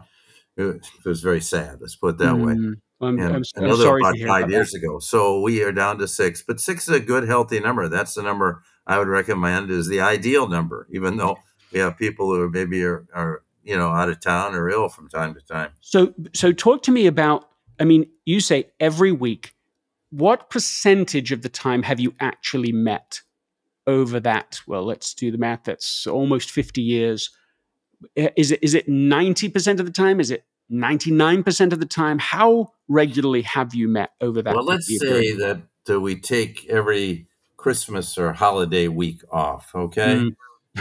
it 0.55 0.81
was 1.05 1.21
very 1.21 1.41
sad. 1.41 1.77
Let's 1.79 1.95
put 1.95 2.15
it 2.15 2.17
that 2.19 2.33
mm. 2.33 2.45
way. 2.45 2.51
I'm, 2.53 2.81
I'm, 2.99 3.19
I'm 3.19 3.43
another 3.55 3.83
sorry 3.83 4.01
about 4.01 4.17
five 4.27 4.49
years 4.49 4.71
that. 4.71 4.79
ago. 4.79 4.99
So 4.99 5.41
we 5.41 5.61
are 5.63 5.71
down 5.71 5.99
to 5.99 6.07
six, 6.07 6.41
but 6.41 6.59
six 6.59 6.87
is 6.87 6.95
a 6.95 6.99
good, 6.99 7.27
healthy 7.27 7.59
number. 7.59 7.87
That's 7.87 8.15
the 8.15 8.23
number 8.23 8.63
I 8.87 8.97
would 8.97 9.07
recommend 9.07 9.69
is 9.69 9.87
the 9.87 10.01
ideal 10.01 10.47
number, 10.47 10.87
even 10.91 11.17
though 11.17 11.37
we 11.71 11.79
have 11.79 11.97
people 11.97 12.33
who 12.33 12.49
maybe 12.49 12.83
are, 12.83 13.05
are 13.13 13.43
you 13.63 13.77
know 13.77 13.89
out 13.89 14.09
of 14.09 14.19
town 14.19 14.55
or 14.55 14.69
ill 14.69 14.89
from 14.89 15.09
time 15.09 15.35
to 15.35 15.41
time. 15.41 15.71
So, 15.81 16.13
so 16.33 16.51
talk 16.51 16.83
to 16.83 16.91
me 16.91 17.05
about. 17.05 17.49
I 17.79 17.83
mean, 17.83 18.07
you 18.25 18.39
say 18.39 18.71
every 18.79 19.11
week 19.11 19.53
what 20.09 20.49
percentage 20.49 21.31
of 21.31 21.41
the 21.41 21.49
time 21.49 21.83
have 21.83 21.99
you 21.99 22.13
actually 22.19 22.71
met 22.71 23.21
over 23.87 24.19
that? 24.19 24.61
Well, 24.67 24.83
let's 24.83 25.13
do 25.13 25.31
the 25.31 25.37
math. 25.37 25.63
That's 25.63 26.05
almost 26.05 26.51
50 26.51 26.81
years. 26.81 27.31
Is 28.15 28.51
it, 28.51 28.59
is 28.61 28.75
it 28.75 28.87
90% 28.87 29.79
of 29.79 29.85
the 29.85 29.91
time? 29.91 30.19
Is 30.19 30.29
it 30.29 30.45
99% 30.71 31.73
of 31.73 31.79
the 31.79 31.85
time? 31.85 32.19
How 32.19 32.73
regularly 32.87 33.41
have 33.43 33.73
you 33.73 33.87
met 33.87 34.11
over 34.21 34.41
that? 34.41 34.53
Well, 34.53 34.65
let's 34.65 34.87
say 34.87 35.33
that 35.37 35.61
uh, 35.89 35.99
we 35.99 36.19
take 36.19 36.67
every 36.69 37.27
Christmas 37.55 38.17
or 38.17 38.33
holiday 38.33 38.87
week 38.87 39.21
off, 39.31 39.71
okay? 39.73 40.15
Mm. 40.15 40.35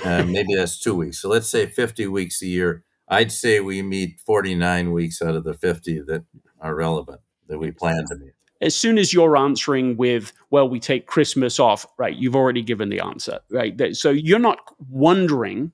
uh, 0.04 0.24
maybe 0.24 0.54
that's 0.54 0.78
two 0.78 0.94
weeks. 0.94 1.20
So 1.22 1.28
let's 1.28 1.48
say 1.48 1.66
50 1.66 2.06
weeks 2.08 2.42
a 2.42 2.46
year. 2.46 2.84
I'd 3.08 3.32
say 3.32 3.60
we 3.60 3.82
meet 3.82 4.20
49 4.20 4.92
weeks 4.92 5.22
out 5.22 5.36
of 5.36 5.44
the 5.44 5.54
50 5.54 6.00
that 6.02 6.24
are 6.60 6.74
relevant 6.74 7.20
that 7.48 7.58
we 7.58 7.70
plan 7.70 8.04
to 8.08 8.16
meet 8.16 8.35
as 8.60 8.74
soon 8.74 8.98
as 8.98 9.12
you're 9.12 9.36
answering 9.36 9.96
with, 9.96 10.32
well, 10.50 10.68
we 10.68 10.80
take 10.80 11.06
Christmas 11.06 11.58
off, 11.58 11.86
right, 11.98 12.16
you've 12.16 12.36
already 12.36 12.62
given 12.62 12.88
the 12.88 13.00
answer, 13.00 13.40
right? 13.50 13.94
So 13.96 14.10
you're 14.10 14.38
not 14.38 14.58
wondering, 14.88 15.72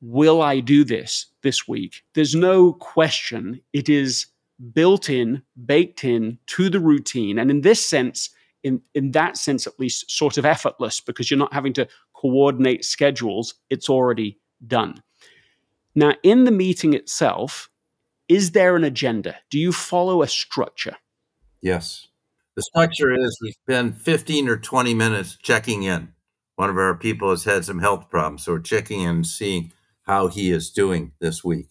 will 0.00 0.42
I 0.42 0.60
do 0.60 0.84
this 0.84 1.26
this 1.42 1.68
week? 1.68 2.02
There's 2.14 2.34
no 2.34 2.72
question. 2.72 3.60
It 3.72 3.88
is 3.88 4.26
built 4.72 5.08
in, 5.08 5.42
baked 5.64 6.04
in 6.04 6.38
to 6.46 6.68
the 6.68 6.80
routine. 6.80 7.38
And 7.38 7.50
in 7.50 7.60
this 7.60 7.84
sense, 7.84 8.30
in, 8.62 8.82
in 8.94 9.12
that 9.12 9.36
sense 9.36 9.66
at 9.66 9.78
least, 9.78 10.10
sort 10.10 10.36
of 10.36 10.44
effortless 10.44 11.00
because 11.00 11.30
you're 11.30 11.38
not 11.38 11.54
having 11.54 11.72
to 11.74 11.88
coordinate 12.14 12.84
schedules. 12.84 13.54
It's 13.70 13.88
already 13.88 14.38
done. 14.66 15.02
Now, 15.94 16.14
in 16.22 16.44
the 16.44 16.50
meeting 16.50 16.92
itself, 16.92 17.70
is 18.28 18.52
there 18.52 18.76
an 18.76 18.84
agenda? 18.84 19.36
Do 19.50 19.58
you 19.58 19.72
follow 19.72 20.22
a 20.22 20.28
structure? 20.28 20.96
Yes. 21.62 22.08
The 22.56 22.62
structure 22.62 23.12
is 23.12 23.38
we 23.42 23.52
spend 23.52 24.00
15 24.00 24.48
or 24.48 24.56
20 24.56 24.94
minutes 24.94 25.36
checking 25.36 25.82
in. 25.82 26.12
One 26.56 26.70
of 26.70 26.76
our 26.76 26.94
people 26.94 27.30
has 27.30 27.44
had 27.44 27.64
some 27.64 27.78
health 27.78 28.10
problems, 28.10 28.44
so 28.44 28.52
we're 28.52 28.60
checking 28.60 29.00
in 29.00 29.08
and 29.08 29.26
seeing 29.26 29.72
how 30.02 30.28
he 30.28 30.50
is 30.50 30.70
doing 30.70 31.12
this 31.20 31.42
week. 31.44 31.68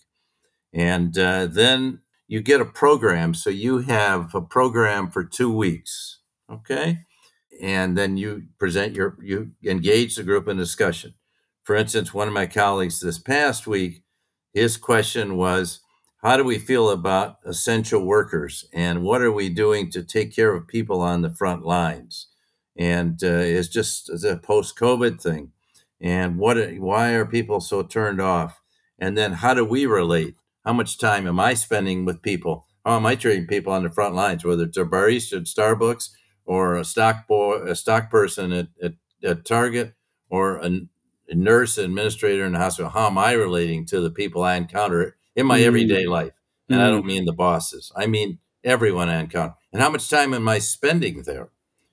And 0.73 1.17
uh, 1.17 1.47
then 1.47 2.01
you 2.27 2.41
get 2.41 2.61
a 2.61 2.65
program. 2.65 3.33
So 3.33 3.49
you 3.49 3.79
have 3.79 4.33
a 4.33 4.41
program 4.41 5.09
for 5.09 5.23
two 5.23 5.53
weeks. 5.53 6.19
Okay. 6.49 6.99
And 7.61 7.97
then 7.97 8.17
you 8.17 8.43
present 8.57 8.95
your, 8.95 9.17
you 9.21 9.51
engage 9.65 10.15
the 10.15 10.23
group 10.23 10.47
in 10.47 10.55
discussion. 10.55 11.15
For 11.63 11.75
instance, 11.75 12.13
one 12.13 12.27
of 12.27 12.33
my 12.33 12.45
colleagues 12.45 12.99
this 12.99 13.19
past 13.19 13.67
week, 13.67 14.03
his 14.53 14.77
question 14.77 15.35
was, 15.35 15.81
how 16.21 16.35
do 16.35 16.43
we 16.43 16.59
feel 16.59 16.89
about 16.89 17.37
essential 17.45 18.05
workers 18.05 18.65
and 18.73 19.03
what 19.03 19.21
are 19.21 19.31
we 19.31 19.47
doing 19.47 19.89
to 19.91 20.03
take 20.03 20.35
care 20.35 20.53
of 20.53 20.67
people 20.67 21.01
on 21.01 21.21
the 21.21 21.29
front 21.29 21.65
lines? 21.65 22.27
And 22.77 23.23
uh, 23.23 23.27
it's 23.27 23.69
just 23.69 24.09
it's 24.09 24.25
a 24.25 24.37
post-covid 24.37 25.21
thing. 25.21 25.51
And 26.01 26.37
what 26.37 26.57
why 26.77 27.11
are 27.11 27.25
people 27.25 27.61
so 27.61 27.83
turned 27.83 28.19
off? 28.19 28.61
And 28.97 29.17
then 29.17 29.33
how 29.33 29.53
do 29.53 29.63
we 29.63 29.85
relate? 29.85 30.35
How 30.65 30.73
much 30.73 30.97
time 30.97 31.25
am 31.25 31.39
i 31.39 31.53
spending 31.53 32.03
with 32.03 32.21
people? 32.21 32.65
How 32.85 32.97
am 32.97 33.05
i 33.05 33.15
treating 33.15 33.47
people 33.47 33.71
on 33.71 33.83
the 33.83 33.89
front 33.89 34.13
lines 34.13 34.43
whether 34.43 34.63
it's 34.63 34.77
a 34.77 34.83
barista 34.83 35.37
at 35.37 35.43
starbucks 35.43 36.09
or 36.45 36.75
a 36.75 36.83
stock 36.83 37.27
boy 37.27 37.61
a 37.63 37.75
stock 37.75 38.09
person 38.11 38.51
at, 38.51 38.67
at, 38.83 38.93
at 39.23 39.45
target 39.45 39.93
or 40.29 40.57
a, 40.57 40.81
a 41.29 41.35
nurse 41.35 41.77
administrator 41.77 42.45
in 42.45 42.51
the 42.53 42.59
hospital? 42.59 42.91
How 42.91 43.07
am 43.07 43.17
i 43.17 43.31
relating 43.31 43.85
to 43.85 44.01
the 44.01 44.11
people 44.11 44.43
i 44.43 44.55
encounter 44.55 45.15
in 45.39 45.45
my 45.45 45.59
mm. 45.59 45.65
everyday 45.65 46.05
life. 46.05 46.33
And 46.67 46.79
mm. 46.79 46.83
I 46.83 46.89
don't 46.89 47.03
mm. 47.03 47.07
mean 47.07 47.25
the 47.25 47.33
bosses. 47.33 47.91
I 47.95 48.07
mean 48.07 48.39
everyone 48.63 49.09
I 49.09 49.19
encounter. 49.21 49.55
And 49.71 49.81
how 49.81 49.89
much 49.89 50.09
time 50.09 50.33
am 50.33 50.47
I 50.47 50.59
spending 50.59 51.23
there? 51.23 51.49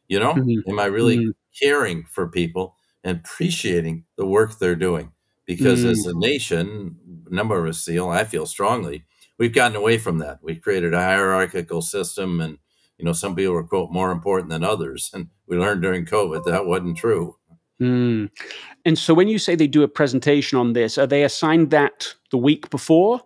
You 0.08 0.20
know, 0.20 0.34
mm-hmm. 0.34 0.68
am 0.68 0.78
I 0.78 0.86
really 0.86 1.18
mm. 1.18 1.32
caring 1.58 2.04
for 2.04 2.28
people 2.28 2.76
and 3.04 3.18
appreciating 3.18 4.04
the 4.16 4.26
work 4.26 4.58
they're 4.58 4.74
doing? 4.74 5.12
Because 5.46 5.84
as 5.84 6.06
mm. 6.06 6.10
a 6.10 6.18
nation, 6.18 6.96
number 7.28 7.64
of 7.64 7.70
us 7.70 7.84
feel, 7.84 8.08
I 8.08 8.24
feel 8.24 8.46
strongly, 8.46 9.04
we've 9.38 9.54
gotten 9.54 9.76
away 9.76 9.98
from 9.98 10.18
that. 10.18 10.40
We've 10.42 10.60
created 10.60 10.92
a 10.92 11.00
hierarchical 11.00 11.82
system 11.82 12.40
and 12.40 12.58
you 12.98 13.04
know, 13.04 13.12
some 13.12 13.36
people 13.36 13.54
are 13.54 13.62
quote 13.62 13.92
more 13.92 14.10
important 14.10 14.50
than 14.50 14.64
others. 14.64 15.10
And 15.12 15.28
we 15.46 15.58
learned 15.58 15.82
during 15.82 16.06
COVID 16.06 16.44
that 16.44 16.66
wasn't 16.66 16.96
true. 16.96 17.36
Mm. 17.80 18.30
And 18.86 18.98
so 18.98 19.12
when 19.12 19.28
you 19.28 19.38
say 19.38 19.54
they 19.54 19.66
do 19.66 19.82
a 19.82 19.88
presentation 19.88 20.58
on 20.58 20.72
this, 20.72 20.96
are 20.96 21.06
they 21.06 21.22
assigned 21.24 21.70
that 21.72 22.14
the 22.30 22.38
week 22.38 22.70
before? 22.70 23.20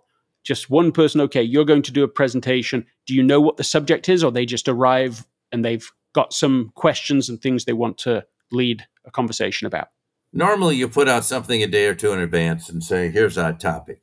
Just 0.44 0.70
one 0.70 0.92
person, 0.92 1.20
okay, 1.22 1.42
you're 1.42 1.64
going 1.64 1.82
to 1.82 1.92
do 1.92 2.02
a 2.02 2.08
presentation. 2.08 2.86
Do 3.06 3.14
you 3.14 3.22
know 3.22 3.40
what 3.40 3.56
the 3.56 3.64
subject 3.64 4.08
is, 4.08 4.24
or 4.24 4.32
they 4.32 4.46
just 4.46 4.68
arrive 4.68 5.26
and 5.52 5.64
they've 5.64 5.88
got 6.14 6.32
some 6.32 6.72
questions 6.74 7.28
and 7.28 7.40
things 7.40 7.64
they 7.64 7.72
want 7.72 7.98
to 7.98 8.24
lead 8.50 8.86
a 9.04 9.10
conversation 9.10 9.66
about? 9.66 9.88
Normally, 10.32 10.76
you 10.76 10.88
put 10.88 11.08
out 11.08 11.24
something 11.24 11.62
a 11.62 11.66
day 11.66 11.86
or 11.86 11.94
two 11.94 12.12
in 12.12 12.20
advance 12.20 12.68
and 12.68 12.82
say, 12.82 13.10
"Here's 13.10 13.36
our 13.36 13.52
topic." 13.52 14.02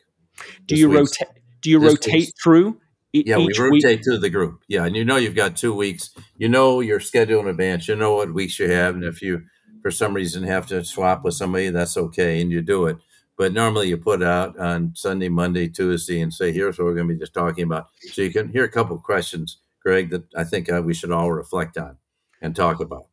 Do 0.65 0.75
you 0.75 0.91
rotate? 0.91 1.27
Do 1.61 1.69
you 1.69 1.79
rotate 1.79 2.33
through? 2.41 2.79
E- 3.13 3.23
yeah, 3.25 3.37
we 3.37 3.53
rotate 3.57 3.71
week? 3.83 4.03
through 4.03 4.19
the 4.19 4.29
group. 4.29 4.61
Yeah, 4.67 4.85
and 4.85 4.95
you 4.95 5.05
know 5.05 5.15
you've 5.15 5.35
got 5.35 5.55
two 5.55 5.73
weeks. 5.73 6.11
You 6.37 6.49
know 6.49 6.81
your 6.81 6.99
schedule 6.99 7.39
in 7.39 7.47
advance. 7.47 7.87
You 7.87 7.95
know 7.95 8.15
what 8.15 8.33
weeks 8.33 8.59
you 8.59 8.69
have, 8.69 8.95
and 8.95 9.03
if 9.03 9.21
you 9.21 9.43
for 9.81 9.91
some 9.91 10.13
reason 10.13 10.43
have 10.43 10.67
to 10.67 10.83
swap 10.83 11.23
with 11.23 11.33
somebody, 11.33 11.69
that's 11.69 11.95
okay, 11.97 12.41
and 12.41 12.51
you 12.51 12.61
do 12.61 12.87
it. 12.87 12.97
But 13.37 13.53
normally 13.53 13.89
you 13.89 13.97
put 13.97 14.23
out 14.23 14.57
on 14.57 14.93
Sunday, 14.95 15.29
Monday, 15.29 15.67
Tuesday, 15.67 16.21
and 16.21 16.33
say, 16.33 16.51
here's 16.51 16.77
what 16.77 16.85
we're 16.85 16.95
going 16.95 17.07
to 17.07 17.13
be 17.13 17.19
just 17.19 17.35
talking 17.35 17.63
about. 17.63 17.89
So 18.11 18.23
you 18.23 18.31
can 18.31 18.49
hear 18.49 18.63
a 18.63 18.69
couple 18.69 18.95
of 18.95 19.03
questions, 19.03 19.57
Greg, 19.83 20.09
that 20.09 20.23
I 20.35 20.43
think 20.43 20.71
uh, 20.71 20.81
we 20.83 20.95
should 20.95 21.11
all 21.11 21.31
reflect 21.31 21.77
on 21.77 21.97
and 22.41 22.55
talk 22.55 22.79
about. 22.79 23.05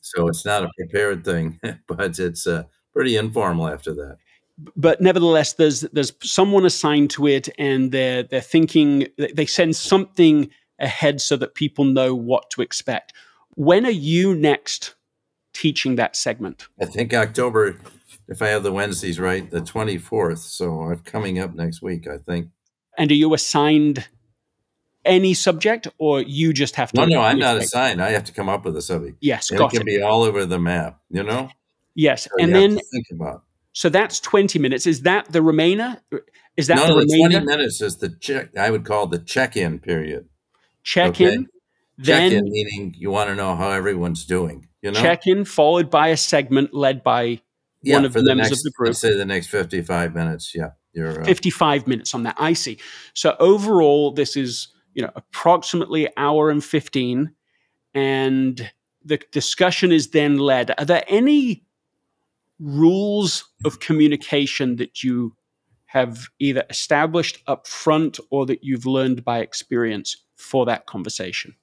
So 0.00 0.26
it's 0.28 0.44
not 0.44 0.64
a 0.64 0.70
prepared 0.76 1.24
thing, 1.24 1.60
but 1.86 2.18
it's 2.18 2.46
uh, 2.46 2.64
pretty 2.92 3.16
informal 3.16 3.68
after 3.68 3.94
that. 3.94 4.16
But 4.76 5.00
nevertheless, 5.00 5.54
there's 5.54 5.82
there's 5.92 6.12
someone 6.22 6.66
assigned 6.66 7.10
to 7.10 7.26
it, 7.26 7.48
and 7.58 7.92
they're 7.92 8.22
they're 8.22 8.42
thinking 8.42 9.06
they 9.16 9.46
send 9.46 9.74
something 9.74 10.50
ahead 10.78 11.20
so 11.20 11.36
that 11.36 11.54
people 11.54 11.84
know 11.84 12.14
what 12.14 12.50
to 12.50 12.62
expect. 12.62 13.14
When 13.54 13.86
are 13.86 13.90
you 13.90 14.34
next 14.34 14.94
teaching 15.52 15.96
that 15.96 16.16
segment? 16.16 16.68
I 16.80 16.84
think 16.86 17.14
October, 17.14 17.78
if 18.30 18.40
I 18.40 18.48
have 18.48 18.62
the 18.62 18.72
Wednesdays 18.72 19.20
right, 19.20 19.50
the 19.50 19.60
24th. 19.60 20.38
So 20.38 20.82
I'm 20.82 21.00
coming 21.00 21.38
up 21.38 21.54
next 21.54 21.82
week, 21.82 22.08
I 22.08 22.16
think. 22.16 22.48
And 22.96 23.10
are 23.10 23.14
you 23.14 23.34
assigned 23.34 24.06
any 25.04 25.34
subject 25.34 25.88
or 25.98 26.22
you 26.22 26.52
just 26.52 26.76
have 26.76 26.92
to? 26.92 27.00
No, 27.00 27.06
no, 27.06 27.20
I'm 27.20 27.38
not 27.38 27.56
assigned. 27.56 28.02
I 28.02 28.10
have 28.10 28.24
to 28.24 28.32
come 28.32 28.48
up 28.48 28.64
with 28.64 28.76
a 28.76 28.82
subject. 28.82 29.18
Yes, 29.20 29.50
and 29.50 29.58
got 29.58 29.74
it 29.74 29.78
can 29.78 29.82
it. 29.82 29.86
be 29.86 30.02
all 30.02 30.22
over 30.22 30.46
the 30.46 30.58
map, 30.58 31.00
you 31.10 31.22
know? 31.22 31.50
Yes. 31.94 32.24
So 32.24 32.30
and 32.38 32.54
then, 32.54 32.78
think 32.78 33.06
about 33.12 33.42
so 33.72 33.88
that's 33.88 34.20
20 34.20 34.58
minutes. 34.58 34.86
Is 34.86 35.02
that 35.02 35.30
the 35.32 35.42
remainder? 35.42 35.98
Is 36.56 36.66
that 36.66 36.76
no, 36.76 36.98
the 36.98 37.06
the 37.06 37.28
20 37.30 37.46
minutes 37.46 37.80
is 37.80 37.98
the 37.98 38.08
check. 38.08 38.56
I 38.56 38.70
would 38.70 38.84
call 38.84 39.06
the 39.06 39.18
check-in 39.18 39.78
period. 39.78 40.28
Check 40.82 41.10
Okay. 41.10 41.34
in, 41.34 41.46
then 41.96 42.30
check-in 42.30 42.44
meaning 42.44 42.94
you 42.96 43.10
want 43.10 43.30
to 43.30 43.34
know 43.34 43.54
how 43.54 43.70
everyone's 43.70 44.24
doing. 44.24 44.68
You 44.82 44.92
know, 44.92 45.00
check 45.00 45.26
in, 45.26 45.44
followed 45.44 45.90
by 45.90 46.08
a 46.08 46.16
segment 46.16 46.74
led 46.74 47.02
by 47.02 47.40
yeah, 47.82 47.96
one 47.96 48.04
of 48.04 48.12
for 48.12 48.20
the 48.20 48.26
members 48.26 48.46
of 48.46 48.50
next, 48.52 48.62
the 48.64 48.70
group. 48.70 48.88
Let's 48.88 48.98
say 48.98 49.16
the 49.16 49.24
next 49.24 49.48
55 49.48 50.14
minutes. 50.14 50.52
Yeah, 50.54 50.70
you're 50.92 51.22
uh, 51.22 51.24
55 51.24 51.86
minutes 51.86 52.14
on 52.14 52.24
that. 52.24 52.36
I 52.38 52.52
see. 52.52 52.78
So 53.14 53.36
overall, 53.38 54.12
this 54.12 54.36
is 54.36 54.68
you 54.94 55.02
know 55.02 55.10
approximately 55.16 56.08
hour 56.16 56.50
and 56.50 56.62
15, 56.62 57.32
and 57.94 58.70
the 59.04 59.20
discussion 59.32 59.92
is 59.92 60.10
then 60.10 60.38
led. 60.38 60.72
Are 60.78 60.84
there 60.84 61.04
any 61.08 61.64
rules 62.58 63.44
of 63.64 63.80
communication 63.80 64.76
that 64.76 65.02
you 65.02 65.34
have 65.86 66.28
either 66.38 66.64
established 66.70 67.38
up 67.46 67.66
front 67.66 68.20
or 68.30 68.46
that 68.46 68.62
you've 68.62 68.86
learned 68.86 69.24
by 69.24 69.40
experience 69.40 70.24
for 70.36 70.66
that 70.66 70.86
conversation? 70.86 71.54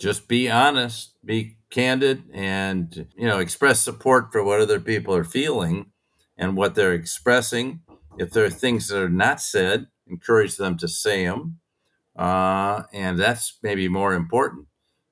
Just 0.00 0.26
be 0.26 0.50
honest, 0.50 1.14
be 1.24 1.58
candid, 1.70 2.24
and 2.32 3.06
you 3.16 3.28
know 3.28 3.38
express 3.38 3.80
support 3.80 4.32
for 4.32 4.42
what 4.42 4.60
other 4.60 4.80
people 4.80 5.14
are 5.14 5.24
feeling 5.24 5.92
and 6.36 6.56
what 6.56 6.74
they're 6.74 6.94
expressing. 6.94 7.80
If 8.18 8.30
there 8.30 8.44
are 8.44 8.50
things 8.50 8.88
that 8.88 9.00
are 9.00 9.08
not 9.08 9.40
said, 9.40 9.86
encourage 10.06 10.56
them 10.56 10.76
to 10.78 10.88
say 10.88 11.26
them, 11.26 11.60
uh, 12.16 12.84
and 12.92 13.18
that's 13.18 13.58
maybe 13.62 13.88
more 13.88 14.14
important 14.14 14.66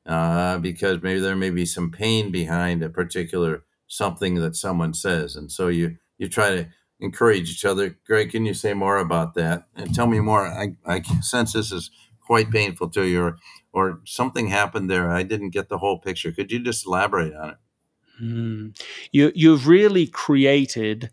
uh, 0.06 0.58
because 0.58 1.02
maybe 1.02 1.20
there 1.20 1.36
may 1.36 1.50
be 1.50 1.66
some 1.66 1.90
pain 1.90 2.32
behind 2.32 2.82
a 2.82 2.88
particular 2.88 3.64
something 3.86 4.34
that 4.36 4.56
someone 4.56 4.94
says, 4.94 5.36
and 5.36 5.52
so 5.52 5.68
you 5.68 5.98
you 6.16 6.28
try 6.28 6.50
to 6.50 6.66
encourage 6.98 7.50
each 7.50 7.64
other. 7.64 7.96
Greg, 8.06 8.30
can 8.30 8.46
you 8.46 8.54
say 8.54 8.74
more 8.74 8.96
about 8.98 9.34
that 9.34 9.68
and 9.76 9.94
tell 9.94 10.06
me 10.06 10.18
more? 10.18 10.46
I, 10.46 10.76
I 10.86 11.02
sense 11.20 11.52
this 11.52 11.70
is 11.70 11.90
quite 12.26 12.50
painful 12.50 12.90
to 12.90 13.06
you, 13.06 13.36
or, 13.78 14.00
something 14.04 14.48
happened 14.48 14.90
there. 14.90 15.10
I 15.10 15.22
didn't 15.22 15.50
get 15.50 15.68
the 15.68 15.78
whole 15.78 15.98
picture. 15.98 16.32
Could 16.32 16.50
you 16.50 16.60
just 16.60 16.86
elaborate 16.86 17.34
on 17.34 17.50
it? 17.50 17.56
Hmm. 18.18 18.68
You, 19.12 19.32
you've 19.34 19.68
really 19.68 20.06
created 20.06 21.10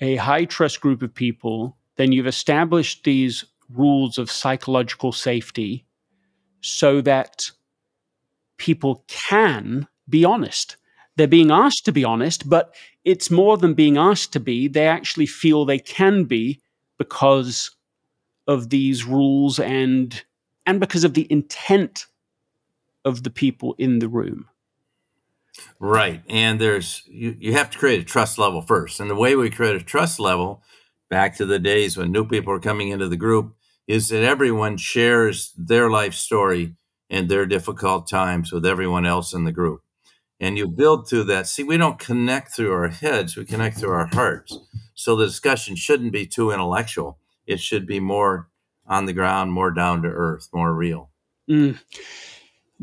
a 0.00 0.16
high 0.16 0.44
trust 0.44 0.80
group 0.80 1.02
of 1.02 1.14
people. 1.14 1.76
Then 1.96 2.12
you've 2.12 2.26
established 2.26 3.04
these 3.04 3.44
rules 3.70 4.18
of 4.18 4.30
psychological 4.30 5.12
safety 5.12 5.86
so 6.60 7.00
that 7.02 7.50
people 8.58 9.04
can 9.08 9.86
be 10.08 10.24
honest. 10.24 10.76
They're 11.16 11.26
being 11.26 11.50
asked 11.50 11.84
to 11.86 11.92
be 11.92 12.04
honest, 12.04 12.48
but 12.48 12.74
it's 13.04 13.30
more 13.30 13.56
than 13.56 13.74
being 13.74 13.96
asked 13.96 14.32
to 14.34 14.40
be. 14.40 14.68
They 14.68 14.86
actually 14.86 15.26
feel 15.26 15.64
they 15.64 15.78
can 15.78 16.24
be 16.24 16.60
because 16.98 17.70
of 18.46 18.70
these 18.70 19.04
rules 19.04 19.58
and 19.58 20.24
and 20.66 20.80
because 20.80 21.04
of 21.04 21.14
the 21.14 21.30
intent 21.30 22.06
of 23.04 23.22
the 23.22 23.30
people 23.30 23.74
in 23.78 24.00
the 24.00 24.08
room. 24.08 24.48
Right. 25.78 26.22
And 26.28 26.60
there's 26.60 27.02
you, 27.06 27.36
you 27.38 27.52
have 27.52 27.70
to 27.70 27.78
create 27.78 28.00
a 28.00 28.04
trust 28.04 28.38
level 28.38 28.62
first. 28.62 29.00
And 29.00 29.08
the 29.08 29.14
way 29.14 29.36
we 29.36 29.48
create 29.48 29.76
a 29.76 29.84
trust 29.84 30.20
level, 30.20 30.62
back 31.08 31.36
to 31.36 31.46
the 31.46 31.58
days 31.58 31.96
when 31.96 32.12
new 32.12 32.26
people 32.26 32.52
are 32.52 32.60
coming 32.60 32.88
into 32.88 33.08
the 33.08 33.16
group, 33.16 33.54
is 33.86 34.08
that 34.08 34.22
everyone 34.22 34.76
shares 34.76 35.52
their 35.56 35.88
life 35.88 36.14
story 36.14 36.74
and 37.08 37.28
their 37.28 37.46
difficult 37.46 38.08
times 38.08 38.52
with 38.52 38.66
everyone 38.66 39.06
else 39.06 39.32
in 39.32 39.44
the 39.44 39.52
group. 39.52 39.82
And 40.40 40.58
you 40.58 40.66
build 40.66 41.08
through 41.08 41.24
that. 41.24 41.46
See, 41.46 41.62
we 41.62 41.76
don't 41.76 41.98
connect 41.98 42.52
through 42.52 42.72
our 42.72 42.88
heads, 42.88 43.36
we 43.36 43.44
connect 43.44 43.78
through 43.78 43.92
our 43.92 44.06
hearts. 44.12 44.58
So 44.94 45.14
the 45.14 45.26
discussion 45.26 45.76
shouldn't 45.76 46.12
be 46.12 46.26
too 46.26 46.50
intellectual. 46.50 47.18
It 47.46 47.60
should 47.60 47.86
be 47.86 48.00
more 48.00 48.48
on 48.88 49.06
the 49.06 49.12
ground, 49.12 49.52
more 49.52 49.70
down 49.70 50.02
to 50.02 50.08
earth, 50.08 50.48
more 50.52 50.74
real. 50.74 51.10
Mm. 51.48 51.78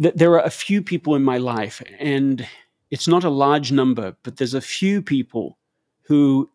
Th- 0.01 0.13
There 0.15 0.33
are 0.33 0.45
a 0.45 0.49
few 0.49 0.81
people 0.81 1.15
in 1.15 1.23
my 1.23 1.37
life, 1.37 1.81
and 1.99 2.47
it's 2.91 3.07
not 3.07 3.23
a 3.23 3.29
large 3.29 3.71
number, 3.71 4.15
but 4.23 4.37
there's 4.37 4.53
a 4.53 4.61
few 4.61 5.01
people 5.01 5.57
who, 6.03 6.49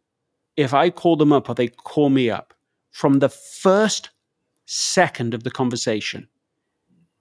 if 0.56 0.74
I 0.74 0.90
call 0.90 1.16
them 1.16 1.32
up 1.32 1.48
or 1.48 1.54
they 1.54 1.68
call 1.68 2.10
me 2.10 2.30
up, 2.30 2.54
from 2.90 3.18
the 3.18 3.28
first 3.28 4.10
second 4.66 5.34
of 5.34 5.44
the 5.44 5.50
conversation, 5.50 6.28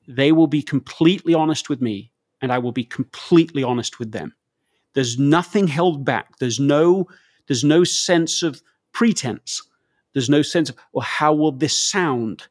they 0.08 0.32
will 0.32 0.48
be 0.48 0.62
completely 0.62 1.34
honest 1.34 1.70
with 1.70 1.82
me, 1.82 2.12
and 2.42 2.52
I 2.52 2.58
will 2.58 2.72
be 2.72 2.84
completely 2.84 3.64
honest 3.64 4.00
with 4.00 4.12
them. 4.12 4.34
There's 4.94 5.20
nothing 5.20 5.68
held 5.68 6.04
back. 6.06 6.38
There's 6.40 6.60
no 6.60 7.08
there's 7.48 7.64
no 7.64 7.84
sense 7.84 8.44
of 8.44 8.62
pretense. 8.92 9.62
There's 10.18 10.32
no 10.32 10.42
sense 10.42 10.72
of, 10.72 10.76
well, 10.94 11.06
how 11.06 11.32
will 11.32 11.52
this 11.52 11.78
sound? 11.78 12.48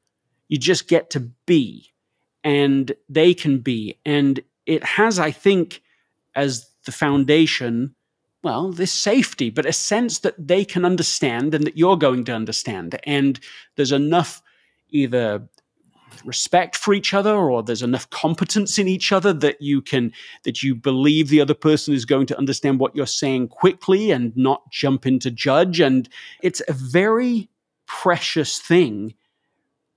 You 0.46 0.56
just 0.56 0.86
get 0.86 1.10
to 1.10 1.20
be, 1.46 1.92
and 2.44 2.92
they 3.08 3.34
can 3.34 3.58
be. 3.58 3.98
And 4.06 4.38
it 4.66 4.84
has, 4.84 5.18
I 5.18 5.32
think, 5.32 5.82
as 6.36 6.70
the 6.84 6.92
foundation, 6.92 7.96
well, 8.44 8.70
this 8.70 8.92
safety, 8.92 9.50
but 9.50 9.66
a 9.66 9.72
sense 9.72 10.20
that 10.20 10.36
they 10.38 10.64
can 10.64 10.84
understand 10.84 11.54
and 11.54 11.66
that 11.66 11.76
you're 11.76 11.96
going 11.96 12.24
to 12.26 12.32
understand. 12.32 13.00
And 13.02 13.40
there's 13.74 13.90
enough 13.90 14.42
either 14.90 15.48
respect 16.24 16.76
for 16.76 16.94
each 16.94 17.12
other 17.12 17.34
or 17.34 17.62
there's 17.62 17.82
enough 17.82 18.08
competence 18.10 18.78
in 18.78 18.88
each 18.88 19.12
other 19.12 19.32
that 19.32 19.60
you 19.60 19.82
can 19.82 20.12
that 20.44 20.62
you 20.62 20.74
believe 20.74 21.28
the 21.28 21.40
other 21.40 21.54
person 21.54 21.94
is 21.94 22.04
going 22.04 22.26
to 22.26 22.38
understand 22.38 22.78
what 22.78 22.94
you're 22.94 23.06
saying 23.06 23.48
quickly 23.48 24.10
and 24.10 24.36
not 24.36 24.70
jump 24.70 25.06
into 25.06 25.30
judge 25.30 25.80
and 25.80 26.08
it's 26.42 26.62
a 26.68 26.72
very 26.72 27.48
precious 27.86 28.58
thing 28.58 29.14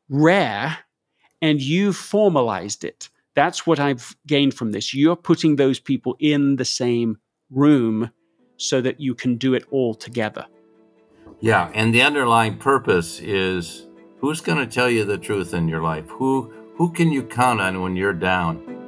rare 0.09 0.79
and 1.41 1.61
you've 1.61 1.95
formalized 1.95 2.83
it 2.83 3.09
that's 3.35 3.65
what 3.67 3.79
i've 3.79 4.15
gained 4.27 4.53
from 4.53 4.71
this 4.71 4.93
you're 4.93 5.15
putting 5.15 5.55
those 5.55 5.79
people 5.79 6.15
in 6.19 6.55
the 6.57 6.65
same 6.65 7.17
room 7.49 8.09
so 8.57 8.81
that 8.81 8.99
you 8.99 9.15
can 9.15 9.37
do 9.37 9.53
it 9.53 9.65
all 9.71 9.93
together 9.95 10.45
Yeah, 11.41 11.71
and 11.73 11.93
the 11.93 12.01
underlying 12.01 12.57
purpose 12.57 13.21
is 13.21 13.87
who's 14.19 14.41
going 14.41 14.57
to 14.57 14.67
tell 14.67 14.89
you 14.89 15.05
the 15.05 15.17
truth 15.17 15.53
in 15.53 15.69
your 15.69 15.81
life? 15.81 16.05
Who 16.09 16.51
who 16.75 16.91
can 16.91 17.11
you 17.11 17.23
count 17.23 17.61
on 17.61 17.81
when 17.81 17.95
you're 17.95 18.13
down? 18.13 18.78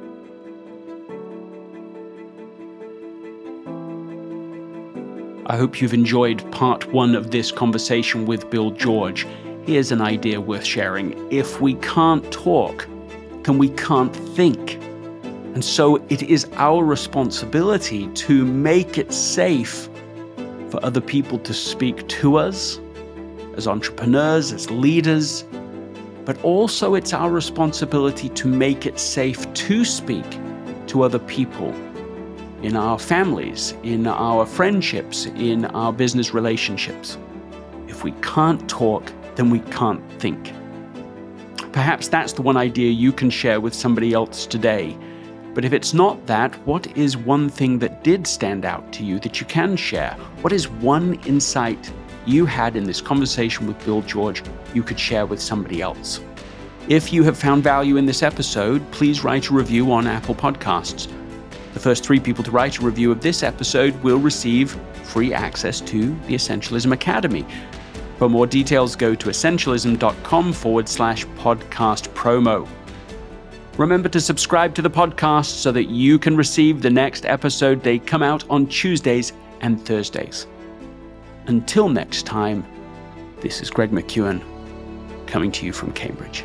I 5.52 5.56
hope 5.58 5.82
you've 5.82 5.92
enjoyed 5.92 6.50
part 6.50 6.90
one 6.94 7.14
of 7.14 7.30
this 7.30 7.52
conversation 7.52 8.24
with 8.24 8.48
Bill 8.48 8.70
George. 8.70 9.26
Here's 9.66 9.92
an 9.92 10.00
idea 10.00 10.40
worth 10.40 10.64
sharing. 10.64 11.30
If 11.30 11.60
we 11.60 11.74
can't 11.74 12.24
talk, 12.32 12.88
then 13.42 13.58
we 13.58 13.68
can't 13.68 14.16
think. 14.34 14.76
And 15.52 15.62
so 15.62 15.96
it 16.08 16.22
is 16.22 16.46
our 16.54 16.82
responsibility 16.82 18.06
to 18.06 18.46
make 18.46 18.96
it 18.96 19.12
safe 19.12 19.90
for 20.70 20.82
other 20.82 21.02
people 21.02 21.38
to 21.40 21.52
speak 21.52 22.08
to 22.08 22.38
us 22.38 22.80
as 23.54 23.68
entrepreneurs, 23.68 24.54
as 24.54 24.70
leaders, 24.70 25.44
but 26.24 26.42
also 26.42 26.94
it's 26.94 27.12
our 27.12 27.30
responsibility 27.30 28.30
to 28.30 28.48
make 28.48 28.86
it 28.86 28.98
safe 28.98 29.52
to 29.52 29.84
speak 29.84 30.24
to 30.86 31.02
other 31.02 31.18
people 31.18 31.74
in 32.62 32.76
our 32.76 32.98
families, 32.98 33.74
in 33.82 34.06
our 34.06 34.46
friendships, 34.46 35.26
in 35.26 35.64
our 35.66 35.92
business 35.92 36.32
relationships. 36.32 37.18
If 37.88 38.04
we 38.04 38.12
can't 38.22 38.68
talk, 38.68 39.12
then 39.34 39.50
we 39.50 39.60
can't 39.60 40.02
think. 40.20 40.52
Perhaps 41.72 42.08
that's 42.08 42.34
the 42.34 42.42
one 42.42 42.56
idea 42.56 42.90
you 42.90 43.12
can 43.12 43.30
share 43.30 43.60
with 43.60 43.74
somebody 43.74 44.12
else 44.12 44.46
today. 44.46 44.96
But 45.54 45.64
if 45.64 45.72
it's 45.72 45.92
not 45.92 46.26
that, 46.26 46.54
what 46.66 46.96
is 46.96 47.16
one 47.16 47.48
thing 47.48 47.78
that 47.80 48.04
did 48.04 48.26
stand 48.26 48.64
out 48.64 48.92
to 48.94 49.04
you 49.04 49.18
that 49.20 49.40
you 49.40 49.46
can 49.46 49.76
share? 49.76 50.16
What 50.40 50.52
is 50.52 50.68
one 50.68 51.14
insight 51.26 51.90
you 52.24 52.46
had 52.46 52.76
in 52.76 52.84
this 52.84 53.00
conversation 53.00 53.66
with 53.66 53.84
Bill 53.84 54.02
George 54.02 54.42
you 54.72 54.82
could 54.82 54.98
share 54.98 55.26
with 55.26 55.40
somebody 55.40 55.82
else? 55.82 56.20
If 56.88 57.12
you 57.12 57.22
have 57.24 57.38
found 57.38 57.62
value 57.62 57.96
in 57.96 58.06
this 58.06 58.22
episode, 58.22 58.88
please 58.90 59.24
write 59.24 59.48
a 59.48 59.54
review 59.54 59.92
on 59.92 60.06
Apple 60.06 60.34
Podcasts. 60.34 61.08
The 61.72 61.80
first 61.80 62.04
three 62.04 62.20
people 62.20 62.44
to 62.44 62.50
write 62.50 62.78
a 62.78 62.82
review 62.82 63.10
of 63.10 63.20
this 63.20 63.42
episode 63.42 63.94
will 64.02 64.18
receive 64.18 64.78
free 65.04 65.32
access 65.32 65.80
to 65.82 66.14
the 66.26 66.34
Essentialism 66.34 66.92
Academy. 66.92 67.46
For 68.18 68.28
more 68.28 68.46
details, 68.46 68.94
go 68.94 69.14
to 69.14 69.28
essentialism.com 69.28 70.52
forward 70.52 70.88
slash 70.88 71.26
podcast 71.26 72.08
promo. 72.10 72.68
Remember 73.78 74.08
to 74.10 74.20
subscribe 74.20 74.74
to 74.74 74.82
the 74.82 74.90
podcast 74.90 75.46
so 75.46 75.72
that 75.72 75.84
you 75.84 76.18
can 76.18 76.36
receive 76.36 76.82
the 76.82 76.90
next 76.90 77.24
episode. 77.24 77.82
They 77.82 77.98
come 77.98 78.22
out 78.22 78.48
on 78.50 78.66
Tuesdays 78.66 79.32
and 79.62 79.84
Thursdays. 79.84 80.46
Until 81.46 81.88
next 81.88 82.26
time, 82.26 82.64
this 83.40 83.62
is 83.62 83.70
Greg 83.70 83.90
McKeown 83.90 84.42
coming 85.26 85.50
to 85.52 85.66
you 85.66 85.72
from 85.72 85.92
Cambridge. 85.92 86.44